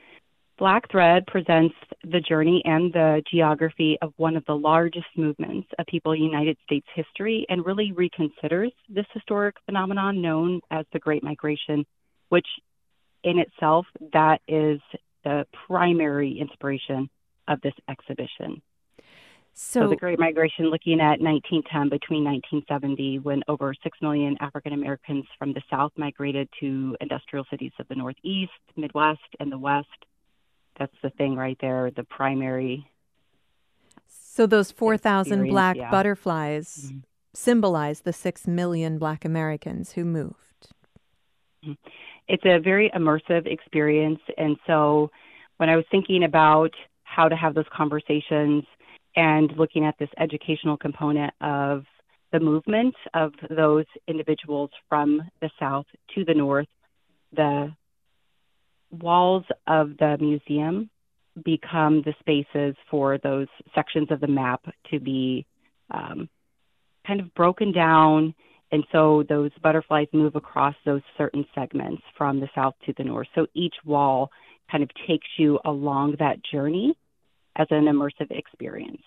[0.59, 5.87] Black Thread presents the journey and the geography of one of the largest movements of
[5.87, 11.23] people in United States history and really reconsiders this historic phenomenon known as the Great
[11.23, 11.83] Migration,
[12.29, 12.45] which
[13.23, 14.79] in itself that is
[15.23, 17.09] the primary inspiration
[17.51, 18.61] of this exhibition.
[19.53, 24.71] So, so, the Great Migration, looking at 1910 between 1970, when over 6 million African
[24.73, 29.87] Americans from the South migrated to industrial cities of the Northeast, Midwest, and the West.
[30.79, 32.89] That's the thing right there, the primary.
[34.07, 35.91] So those 4,000 black yeah.
[35.91, 36.99] butterflies mm-hmm.
[37.33, 40.69] symbolize the 6 million black Americans who moved.
[41.63, 41.73] Mm-hmm.
[42.29, 44.21] It's a very immersive experience.
[44.37, 45.11] And so
[45.57, 46.73] when I was thinking about
[47.13, 48.63] how to have those conversations
[49.15, 51.83] and looking at this educational component of
[52.31, 56.67] the movement of those individuals from the south to the north.
[57.35, 57.73] The
[58.91, 60.89] walls of the museum
[61.43, 65.45] become the spaces for those sections of the map to be
[65.89, 66.29] um,
[67.05, 68.33] kind of broken down.
[68.71, 73.27] And so those butterflies move across those certain segments from the south to the north.
[73.35, 74.29] So each wall
[74.71, 76.95] kind of takes you along that journey
[77.55, 79.01] as an immersive experience.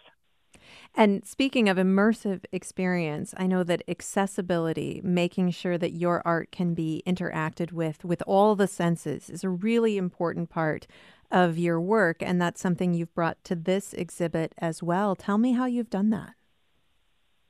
[0.95, 6.75] And speaking of immersive experience, I know that accessibility, making sure that your art can
[6.75, 10.87] be interacted with with all the senses is a really important part
[11.31, 15.17] of your work and that's something you've brought to this exhibit as well.
[15.17, 16.35] Tell me how you've done that.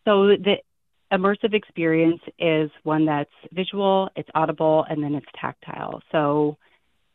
[0.07, 0.57] So the
[1.13, 6.03] immersive experience is one that's visual, it's audible, and then it's tactile.
[6.11, 6.57] So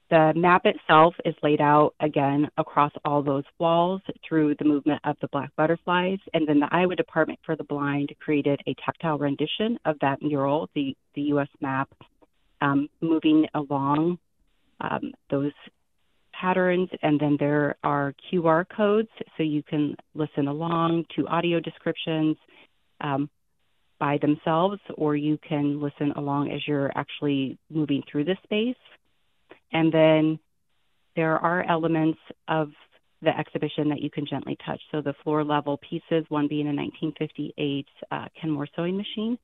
[0.10, 5.16] the map itself is laid out again across all those walls through the movement of
[5.22, 6.18] the black butterflies.
[6.34, 10.70] And then the Iowa Department for the Blind created a tactile rendition of that mural,
[10.74, 11.48] the, the U.S.
[11.62, 11.90] map,
[12.62, 14.18] um, moving along
[14.82, 15.54] um, those
[16.34, 16.90] patterns.
[17.04, 22.36] And then there are QR codes so you can listen along to audio descriptions.
[23.02, 23.30] Um,
[24.00, 28.78] by themselves, or you can listen along as you're actually moving through the space.
[29.72, 30.40] And then
[31.16, 32.72] there are elements of
[33.22, 34.80] the exhibition that you can gently touch.
[34.92, 39.38] So the floor level pieces, one being a 1958 uh, Kenmore sewing machine,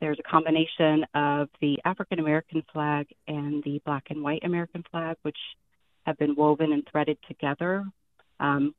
[0.00, 5.16] there's a combination of the African American flag and the black and white American flag,
[5.22, 5.38] which
[6.06, 7.84] have been woven and threaded together
[8.38, 8.74] um,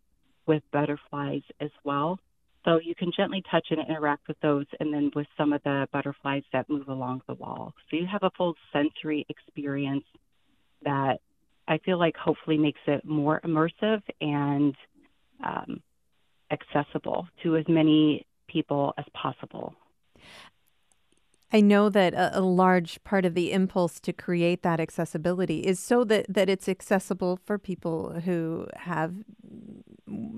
[0.45, 2.19] with butterflies as well.
[2.65, 5.87] So you can gently touch and interact with those, and then with some of the
[5.91, 7.73] butterflies that move along the wall.
[7.89, 10.05] So you have a full sensory experience
[10.83, 11.19] that
[11.67, 14.75] I feel like hopefully makes it more immersive and
[15.43, 15.81] um,
[16.51, 19.75] accessible to as many people as possible.
[21.51, 25.79] I know that a, a, large part of the impulse to create that accessibility is
[25.79, 29.15] so that, that it's accessible for people who have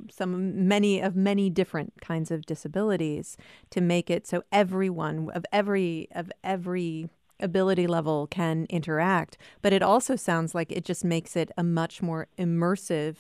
[0.10, 3.38] some many of many different kinds of disabilities
[3.70, 7.10] to make it so everyone of every of every
[7.42, 12.02] ability level can interact but it also sounds like it just makes it a much
[12.02, 13.18] more immersive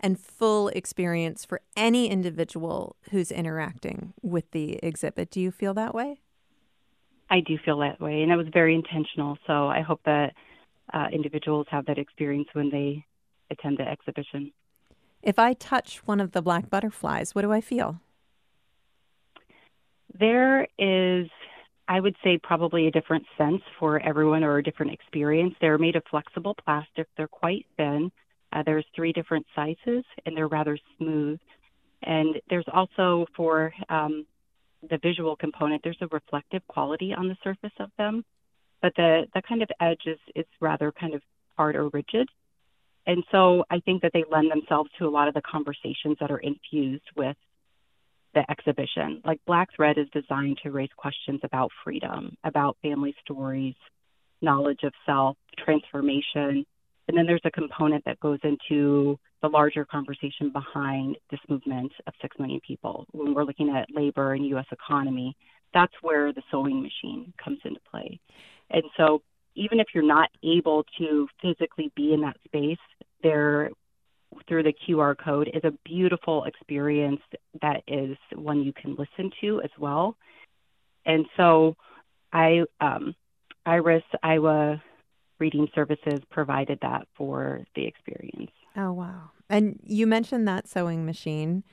[0.00, 5.94] and full experience for any individual who's interacting with the exhibit do you feel that
[5.94, 6.20] way
[7.30, 9.38] I do feel that way, and it was very intentional.
[9.46, 10.34] So I hope that
[10.92, 13.04] uh, individuals have that experience when they
[13.50, 14.52] attend the exhibition.
[15.22, 18.00] If I touch one of the black butterflies, what do I feel?
[20.18, 21.28] There is,
[21.86, 25.54] I would say, probably a different sense for everyone or a different experience.
[25.60, 28.10] They're made of flexible plastic, they're quite thin.
[28.52, 31.40] Uh, there's three different sizes, and they're rather smooth.
[32.02, 34.26] And there's also for um,
[34.88, 38.24] the visual component, there's a reflective quality on the surface of them,
[38.80, 41.22] but the, the kind of edge is, is rather kind of
[41.56, 42.28] hard or rigid.
[43.06, 46.30] And so I think that they lend themselves to a lot of the conversations that
[46.30, 47.36] are infused with
[48.34, 49.22] the exhibition.
[49.24, 53.74] Like Black Thread is designed to raise questions about freedom, about family stories,
[54.42, 56.66] knowledge of self, transformation.
[57.06, 62.14] And then there's a component that goes into the larger conversation behind this movement of
[62.22, 63.06] 6 million people.
[63.12, 64.66] When we're looking at labor and U.S.
[64.72, 65.36] economy,
[65.72, 68.20] that's where the sewing machine comes into play.
[68.70, 69.22] And so
[69.54, 72.78] even if you're not able to physically be in that space,
[73.22, 73.70] there
[74.48, 77.20] through the QR code is a beautiful experience
[77.62, 80.16] that is one you can listen to as well.
[81.06, 81.76] And so
[82.32, 83.14] I um,
[83.66, 84.82] Iris Iowa
[85.38, 88.50] Reading Services provided that for the experience.
[88.76, 89.30] Oh wow.
[89.48, 91.64] And you mentioned that sewing machine.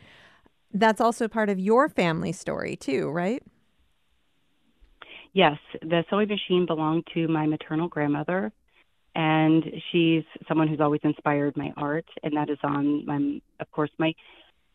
[0.74, 3.44] That's also part of your family story, too, right?
[5.34, 8.52] Yes, the sewing machine belonged to my maternal grandmother,
[9.16, 13.92] and she's someone who's always inspired my art, and that is on my, of course,
[13.98, 14.14] my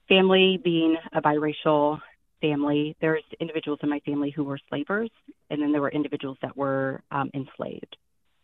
[0.08, 1.98] family being a biracial
[2.40, 2.96] family.
[3.00, 5.10] There's individuals in my family who were slavers,
[5.50, 7.96] and then there were individuals that were um, enslaved.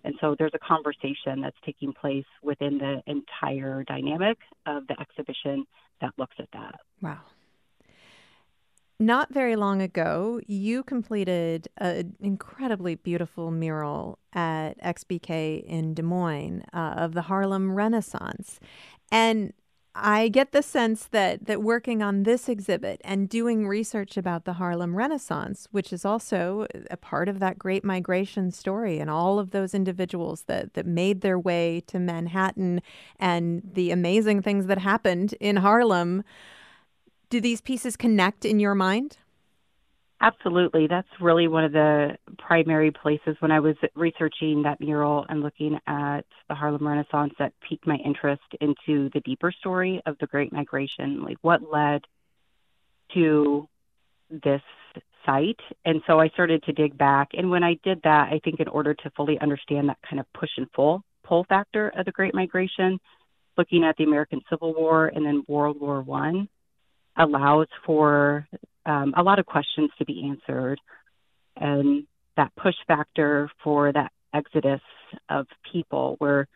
[0.05, 5.64] And so there's a conversation that's taking place within the entire dynamic of the exhibition
[6.01, 6.80] that looks at that.
[7.01, 7.20] Wow.
[9.03, 16.63] Not very long ago, you completed an incredibly beautiful mural at XBK in Des Moines
[16.73, 18.61] uh, of the Harlem Renaissance.
[19.11, 19.55] And
[19.97, 24.53] I get the sense that that working on this exhibit and doing research about the
[24.53, 29.51] Harlem Renaissance, which is also a part of that great migration story and all of
[29.51, 32.81] those individuals that that made their way to Manhattan
[33.19, 36.23] and the amazing things that happened in Harlem,
[37.33, 39.16] do these pieces connect in your mind?
[40.20, 40.87] Absolutely.
[40.87, 45.78] That's really one of the primary places when I was researching that mural and looking
[45.87, 50.53] at the Harlem Renaissance that piqued my interest into the deeper story of the Great
[50.53, 52.03] Migration, like what led
[53.14, 53.66] to
[54.30, 54.62] this
[55.24, 55.61] site.
[55.87, 57.30] And so I started to dig back.
[57.33, 60.26] And when I did that, I think in order to fully understand that kind of
[60.35, 62.99] push and pull pull factor of the Great Migration,
[63.57, 66.49] looking at the American Civil War and then World War One
[67.17, 68.47] allows for
[68.87, 70.81] um, a lot of questions to be answered.
[71.57, 72.07] And
[72.37, 74.81] that push factor for that exodus
[75.29, 76.49] of people where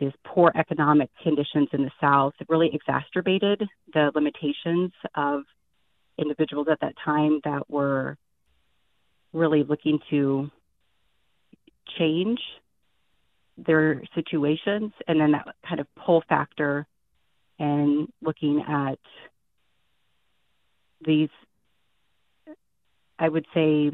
[0.00, 3.62] these poor economic conditions in the South really exacerbated
[3.94, 5.42] the limitations of
[6.18, 8.16] individuals at that time that were
[9.32, 10.50] really looking to
[11.98, 12.40] change
[13.56, 16.86] their situations and then that kind of pull factor
[17.58, 18.98] and looking at
[21.04, 21.28] these,
[23.18, 23.90] I would say,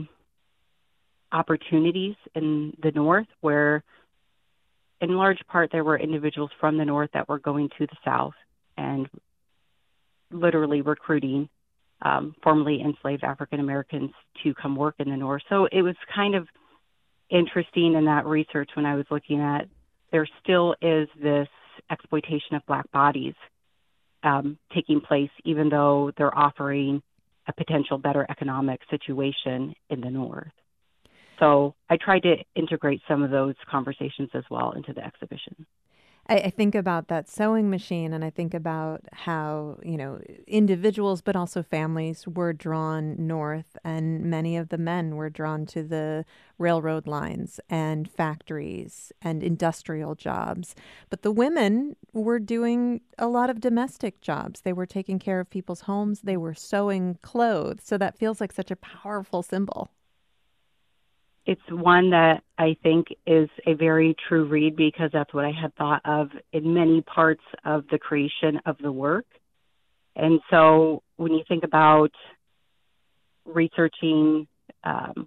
[1.33, 3.83] opportunities in the North where,
[5.01, 8.35] in large part, there were individuals from the North that were going to the South
[8.77, 9.09] and
[10.31, 11.49] literally recruiting
[12.03, 14.11] um, formerly enslaved African Americans
[14.43, 15.43] to come work in the North.
[15.49, 16.47] So it was kind of
[17.31, 19.67] interesting in that research when I was looking at
[20.13, 21.49] there still is this
[21.91, 23.35] exploitation of black bodies
[24.23, 27.03] um, taking place, even though they're offering
[27.47, 30.53] a potential better economic situation in the north.
[31.39, 35.67] so I tried to integrate some of those conversations as well into the exhibition.
[36.29, 41.23] I, I think about that sewing machine and I think about how, you know, individuals
[41.23, 46.25] but also families were drawn north and many of the men were drawn to the
[46.59, 50.75] railroad lines and factories and industrial jobs.
[51.11, 54.61] But the women were doing a lot of domestic jobs.
[54.61, 57.83] They were taking care of people's homes, they were sewing clothes.
[57.85, 59.91] So that feels like such a powerful symbol
[61.49, 65.75] it's one that I think is a very true read because that's what I had
[65.77, 69.25] thought of in many parts of the creation of the work.
[70.15, 72.11] And so when you think about
[73.47, 74.47] researching
[74.85, 75.27] um,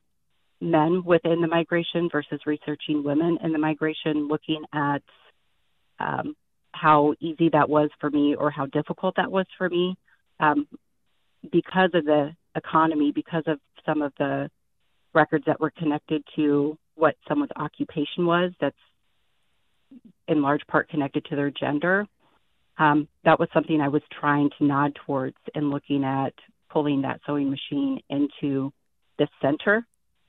[0.61, 5.01] men within the migration versus researching women in the migration, looking at
[5.99, 6.36] um,
[6.72, 9.97] how easy that was for me or how difficult that was for me,
[10.39, 10.67] um,
[11.51, 14.51] because of the economy, because of some of the
[15.14, 18.76] records that were connected to what someone's occupation was that's
[20.28, 22.05] in large part connected to their gender.
[22.78, 26.34] Um, that was something I was trying to nod towards in looking at
[26.70, 28.72] pulling that sewing machine into
[29.18, 29.86] the center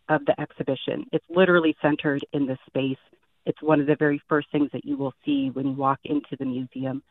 [0.08, 1.06] of the exhibition.
[1.12, 2.98] It's literally centered in the space.
[3.46, 6.36] It's one of the very first things that you will see when you walk into
[6.38, 7.02] the museum.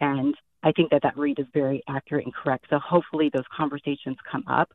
[0.00, 2.66] And I think that that read is very accurate and correct.
[2.70, 4.70] So hopefully those conversations come up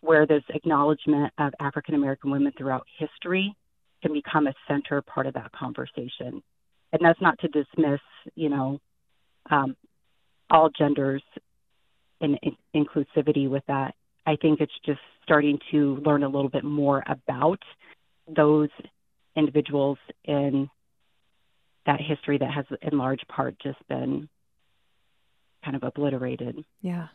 [0.00, 3.54] where this acknowledgement of African American women throughout history
[4.02, 6.42] can become a center part of that conversation.
[6.92, 8.00] And that's not to dismiss,
[8.34, 8.80] you know,
[9.50, 9.76] um,
[10.50, 11.22] all genders
[12.20, 13.94] and in- inclusivity with that.
[14.26, 17.62] I think it's just starting to learn a little bit more about
[18.28, 18.68] those
[19.36, 20.70] individuals in
[21.86, 24.28] that history that has, in large part, just been
[25.64, 26.64] kind of obliterated.
[26.82, 27.08] Yeah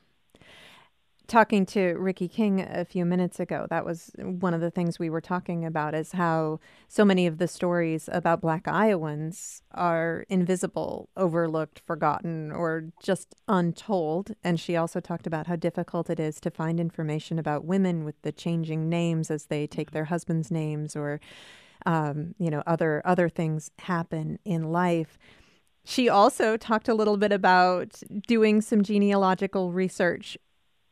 [1.28, 5.10] talking to Rikki King a few minutes ago, that was one of the things we
[5.10, 11.10] were talking about is how so many of the stories about Black Iowans are invisible,
[11.16, 14.36] overlooked, forgotten, or just untold.
[14.44, 18.22] And she also talked about how difficult it is to find information about women with
[18.22, 21.22] the changing names as they take their husbands' names or,
[21.86, 25.18] um, you know, other other things happen in life.
[25.86, 30.38] She also talked a little bit about doing some genealogical research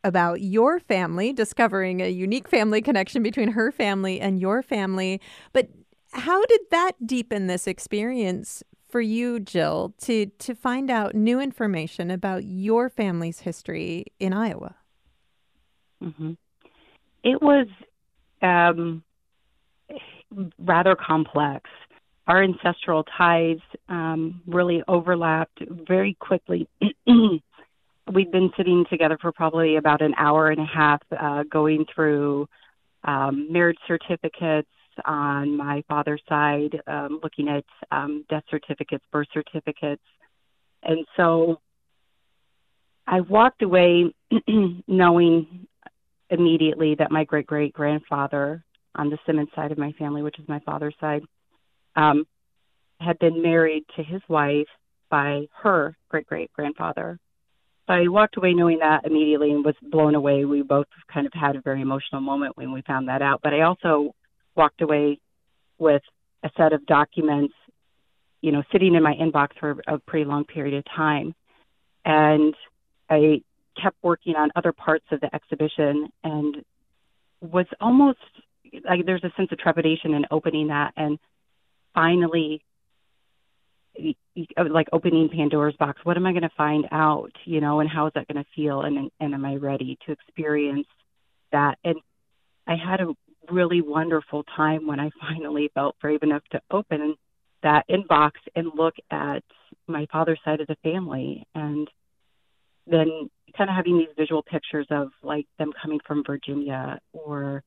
[0.03, 5.21] about your family, discovering a unique family connection between her family and your family.
[5.53, 5.69] But
[6.13, 12.11] how did that deepen this experience for you, Jill, to to find out new information
[12.11, 14.75] about your family's history in Iowa?
[16.03, 16.33] Mm-hmm.
[17.23, 17.67] It was
[18.41, 19.03] um,
[20.59, 21.69] rather complex.
[22.27, 26.67] Our ancestral ties um, really overlapped very quickly
[28.13, 32.47] we'd been sitting together for probably about an hour and a half, uh, going through
[33.03, 34.69] um, marriage certificates
[35.05, 40.01] on my father's side, um, looking at um, death certificates, birth certificates.
[40.83, 41.61] And so
[43.07, 44.13] I walked away
[44.87, 45.67] knowing
[46.29, 48.63] immediately that my great great grandfather
[48.95, 51.23] on the Simmons side of my family, which is my father's side,
[51.95, 52.25] um,
[52.99, 54.67] had been married to his wife
[55.09, 57.19] by her great great grandfather,
[57.87, 60.45] I walked away knowing that immediately and was blown away.
[60.45, 63.41] We both kind of had a very emotional moment when we found that out.
[63.43, 64.15] But I also
[64.55, 65.19] walked away
[65.77, 66.01] with
[66.43, 67.53] a set of documents,
[68.41, 71.35] you know, sitting in my inbox for a pretty long period of time.
[72.05, 72.55] And
[73.09, 73.41] I
[73.81, 76.63] kept working on other parts of the exhibition and
[77.41, 78.19] was almost
[78.87, 81.19] like there's a sense of trepidation in opening that and
[81.93, 82.63] finally
[84.69, 85.99] like opening Pandora's box.
[86.03, 87.31] What am I going to find out?
[87.45, 88.81] You know, and how is that going to feel?
[88.81, 90.87] And and am I ready to experience
[91.51, 91.77] that?
[91.83, 91.95] And
[92.67, 93.13] I had a
[93.51, 97.15] really wonderful time when I finally felt brave enough to open
[97.63, 99.43] that inbox and look at
[99.87, 101.87] my father's side of the family and
[102.87, 107.63] then kind of having these visual pictures of like them coming from Virginia or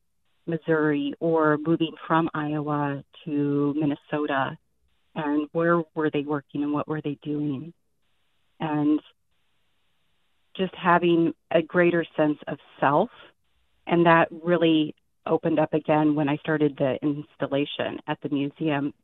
[0.47, 4.59] Missouri or moving from Iowa to Minnesota
[5.15, 7.73] and where were they working and what were they doing.
[8.61, 9.01] And
[10.57, 13.11] just having a greater sense of self.
[13.87, 14.95] And that really
[15.27, 18.95] opened up again when I started the installation at the museum.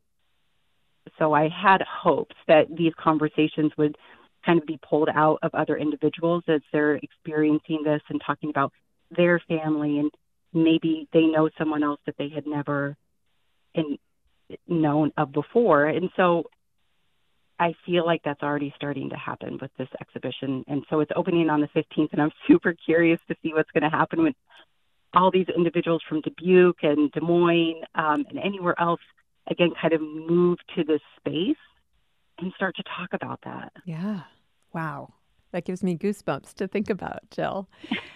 [1.17, 3.97] So I had hopes that these conversations would
[4.45, 8.71] kind of be pulled out of other individuals as they're experiencing this and talking about
[9.15, 9.99] their family.
[9.99, 10.11] And
[10.53, 12.95] maybe they know someone else that they had never
[13.73, 13.97] in,
[14.67, 15.85] known of before.
[15.85, 16.45] And so
[17.61, 20.65] I feel like that's already starting to happen with this exhibition.
[20.67, 23.83] And so it's opening on the 15th, and I'm super curious to see what's going
[23.83, 24.35] to happen with
[25.13, 29.01] all these individuals from Dubuque and Des Moines um, and anywhere else,
[29.49, 31.57] again, kind of move to this space
[32.39, 33.73] and start to talk about that.
[33.85, 34.21] Yeah.
[34.73, 35.13] Wow.
[35.51, 37.69] That gives me goosebumps to think about, Jill.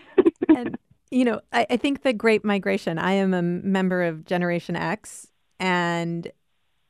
[0.55, 0.77] and,
[1.11, 5.27] you know, I, I think the Great Migration, I am a member of Generation X,
[5.59, 6.31] and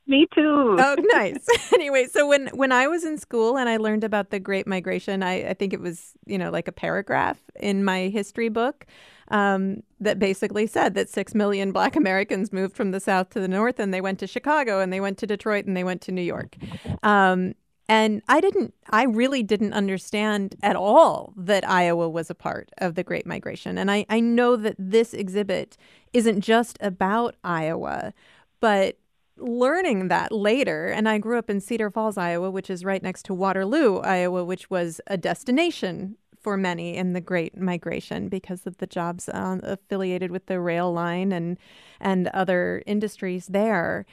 [0.08, 0.78] me too.
[0.80, 1.48] Oh, nice.
[1.74, 5.24] anyway, so when when I was in school and I learned about the Great Migration,
[5.24, 8.86] I, I think it was you know like a paragraph in my history book
[9.30, 13.48] um, that basically said that six million Black Americans moved from the South to the
[13.48, 16.12] North, and they went to Chicago, and they went to Detroit, and they went to
[16.12, 16.56] New York.
[17.02, 17.56] Um,
[17.88, 22.96] and I didn't, I really didn't understand at all that Iowa was a part of
[22.96, 23.78] the Great Migration.
[23.78, 25.78] And I, I know that this exhibit
[26.12, 28.14] isn't just about Iowa,
[28.60, 28.98] but
[29.38, 33.24] learning that later, and I grew up in Cedar Falls, Iowa, which is right next
[33.24, 38.78] to Waterloo, Iowa, which was a destination for many in the Great Migration because of
[38.78, 41.58] the jobs uh, affiliated with the rail line and
[42.00, 44.06] and other industries there.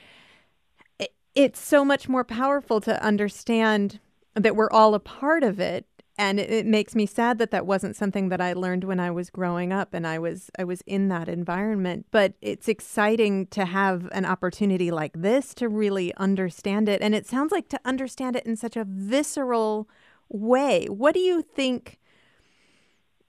[0.99, 4.01] It, it's so much more powerful to understand
[4.35, 5.85] that we're all a part of it
[6.19, 9.11] and it, it, makes me sad that that wasn't something that I learned when I
[9.11, 12.07] was growing up and I was I was in that environment.
[12.11, 17.01] But it's exciting to have an opportunity like this to really understand it.
[17.01, 19.89] And it sounds like to understand it in such a visceral
[20.29, 20.87] way.
[20.87, 21.99] What do you think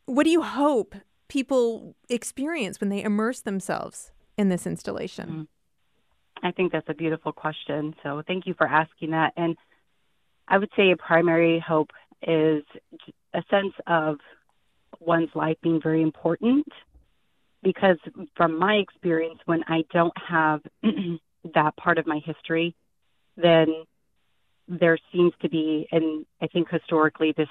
[0.05, 0.95] what do you hope
[1.29, 5.29] people experience when they immerse themselves in this installation?
[5.29, 5.43] Mm-hmm.
[6.45, 7.95] I think that's a beautiful question.
[8.03, 9.31] So thank you for asking that.
[9.37, 9.55] And
[10.47, 11.91] I would say a primary hope
[12.27, 12.63] is
[13.33, 14.17] a sense of
[14.99, 16.65] one's life being very important
[17.61, 17.97] because
[18.35, 20.61] from my experience when i don't have
[21.53, 22.75] that part of my history
[23.35, 23.67] then
[24.67, 27.49] there seems to be and i think historically this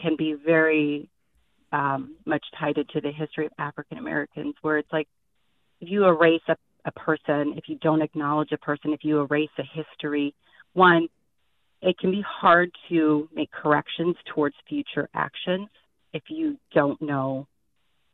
[0.00, 1.08] can be very
[1.72, 5.08] um, much tied into the history of african americans where it's like
[5.80, 9.50] if you erase a, a person if you don't acknowledge a person if you erase
[9.58, 10.34] a history
[10.74, 11.08] one
[11.80, 15.68] it can be hard to make corrections towards future actions
[16.12, 17.46] if you don't know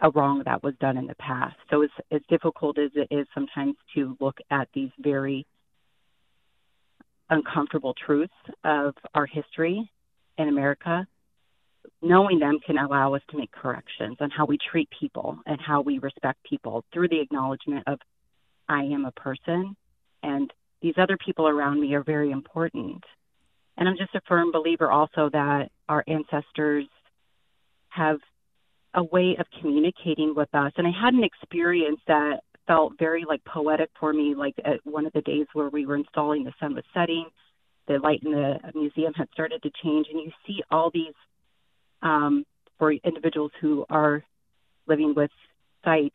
[0.00, 1.56] a wrong that was done in the past.
[1.70, 5.46] So as, as difficult as it is sometimes to look at these very
[7.30, 8.32] uncomfortable truths
[8.64, 9.90] of our history
[10.36, 11.06] in America,
[12.02, 15.80] knowing them can allow us to make corrections on how we treat people and how
[15.80, 17.98] we respect people through the acknowledgement of
[18.68, 19.76] I am a person
[20.22, 20.52] and
[20.82, 23.02] these other people around me are very important
[23.76, 26.86] and I'm just a firm believer also that our ancestors
[27.88, 28.18] have
[28.94, 30.72] a way of communicating with us.
[30.76, 35.06] And I had an experience that felt very like poetic for me, like at one
[35.06, 37.26] of the days where we were installing the sun was setting,
[37.86, 41.12] the light in the museum had started to change, and you see all these
[42.02, 42.44] um,
[42.78, 44.22] for individuals who are
[44.86, 45.30] living with
[45.84, 46.12] sight.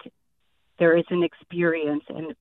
[0.80, 2.34] There is an experience, and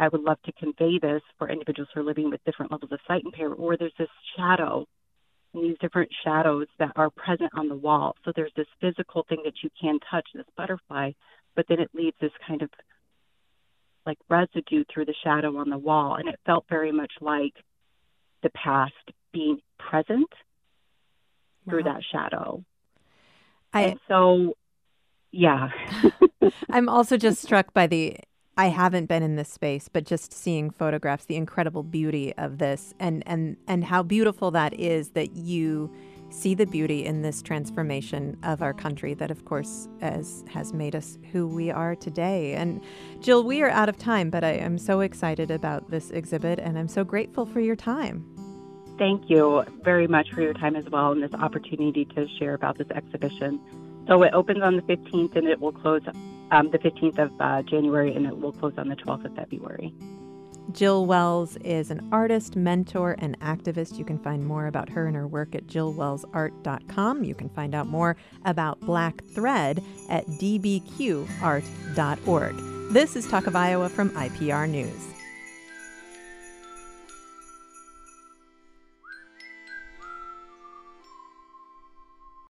[0.00, 3.00] I would love to convey this for individuals who are living with different levels of
[3.06, 4.86] sight impairment, where there's this shadow
[5.52, 8.16] and these different shadows that are present on the wall.
[8.24, 11.12] So there's this physical thing that you can touch, this butterfly,
[11.54, 12.70] but then it leaves this kind of
[14.06, 16.14] like residue through the shadow on the wall.
[16.14, 17.54] And it felt very much like
[18.42, 18.94] the past
[19.32, 20.30] being present
[21.66, 21.70] wow.
[21.70, 22.64] through that shadow.
[23.74, 24.54] I, and so,
[25.30, 25.68] yeah.
[26.70, 28.16] I'm also just struck by the
[28.60, 32.92] I haven't been in this space, but just seeing photographs, the incredible beauty of this
[33.00, 35.90] and and and how beautiful that is that you
[36.28, 40.94] see the beauty in this transformation of our country that of course as has made
[40.94, 42.52] us who we are today.
[42.52, 42.82] And
[43.20, 46.78] Jill, we are out of time, but I am so excited about this exhibit and
[46.78, 48.26] I'm so grateful for your time.
[48.98, 52.76] Thank you very much for your time as well and this opportunity to share about
[52.76, 53.58] this exhibition.
[54.06, 56.02] So it opens on the 15th and it will close
[56.50, 59.94] um, the 15th of uh, January and it will close on the 12th of February.
[60.72, 63.98] Jill Wells is an artist, mentor, and activist.
[63.98, 67.24] You can find more about her and her work at jillwellsart.com.
[67.24, 71.34] You can find out more about Black Thread at dbqart.org.
[72.92, 75.19] This is Talk of Iowa from IPR News.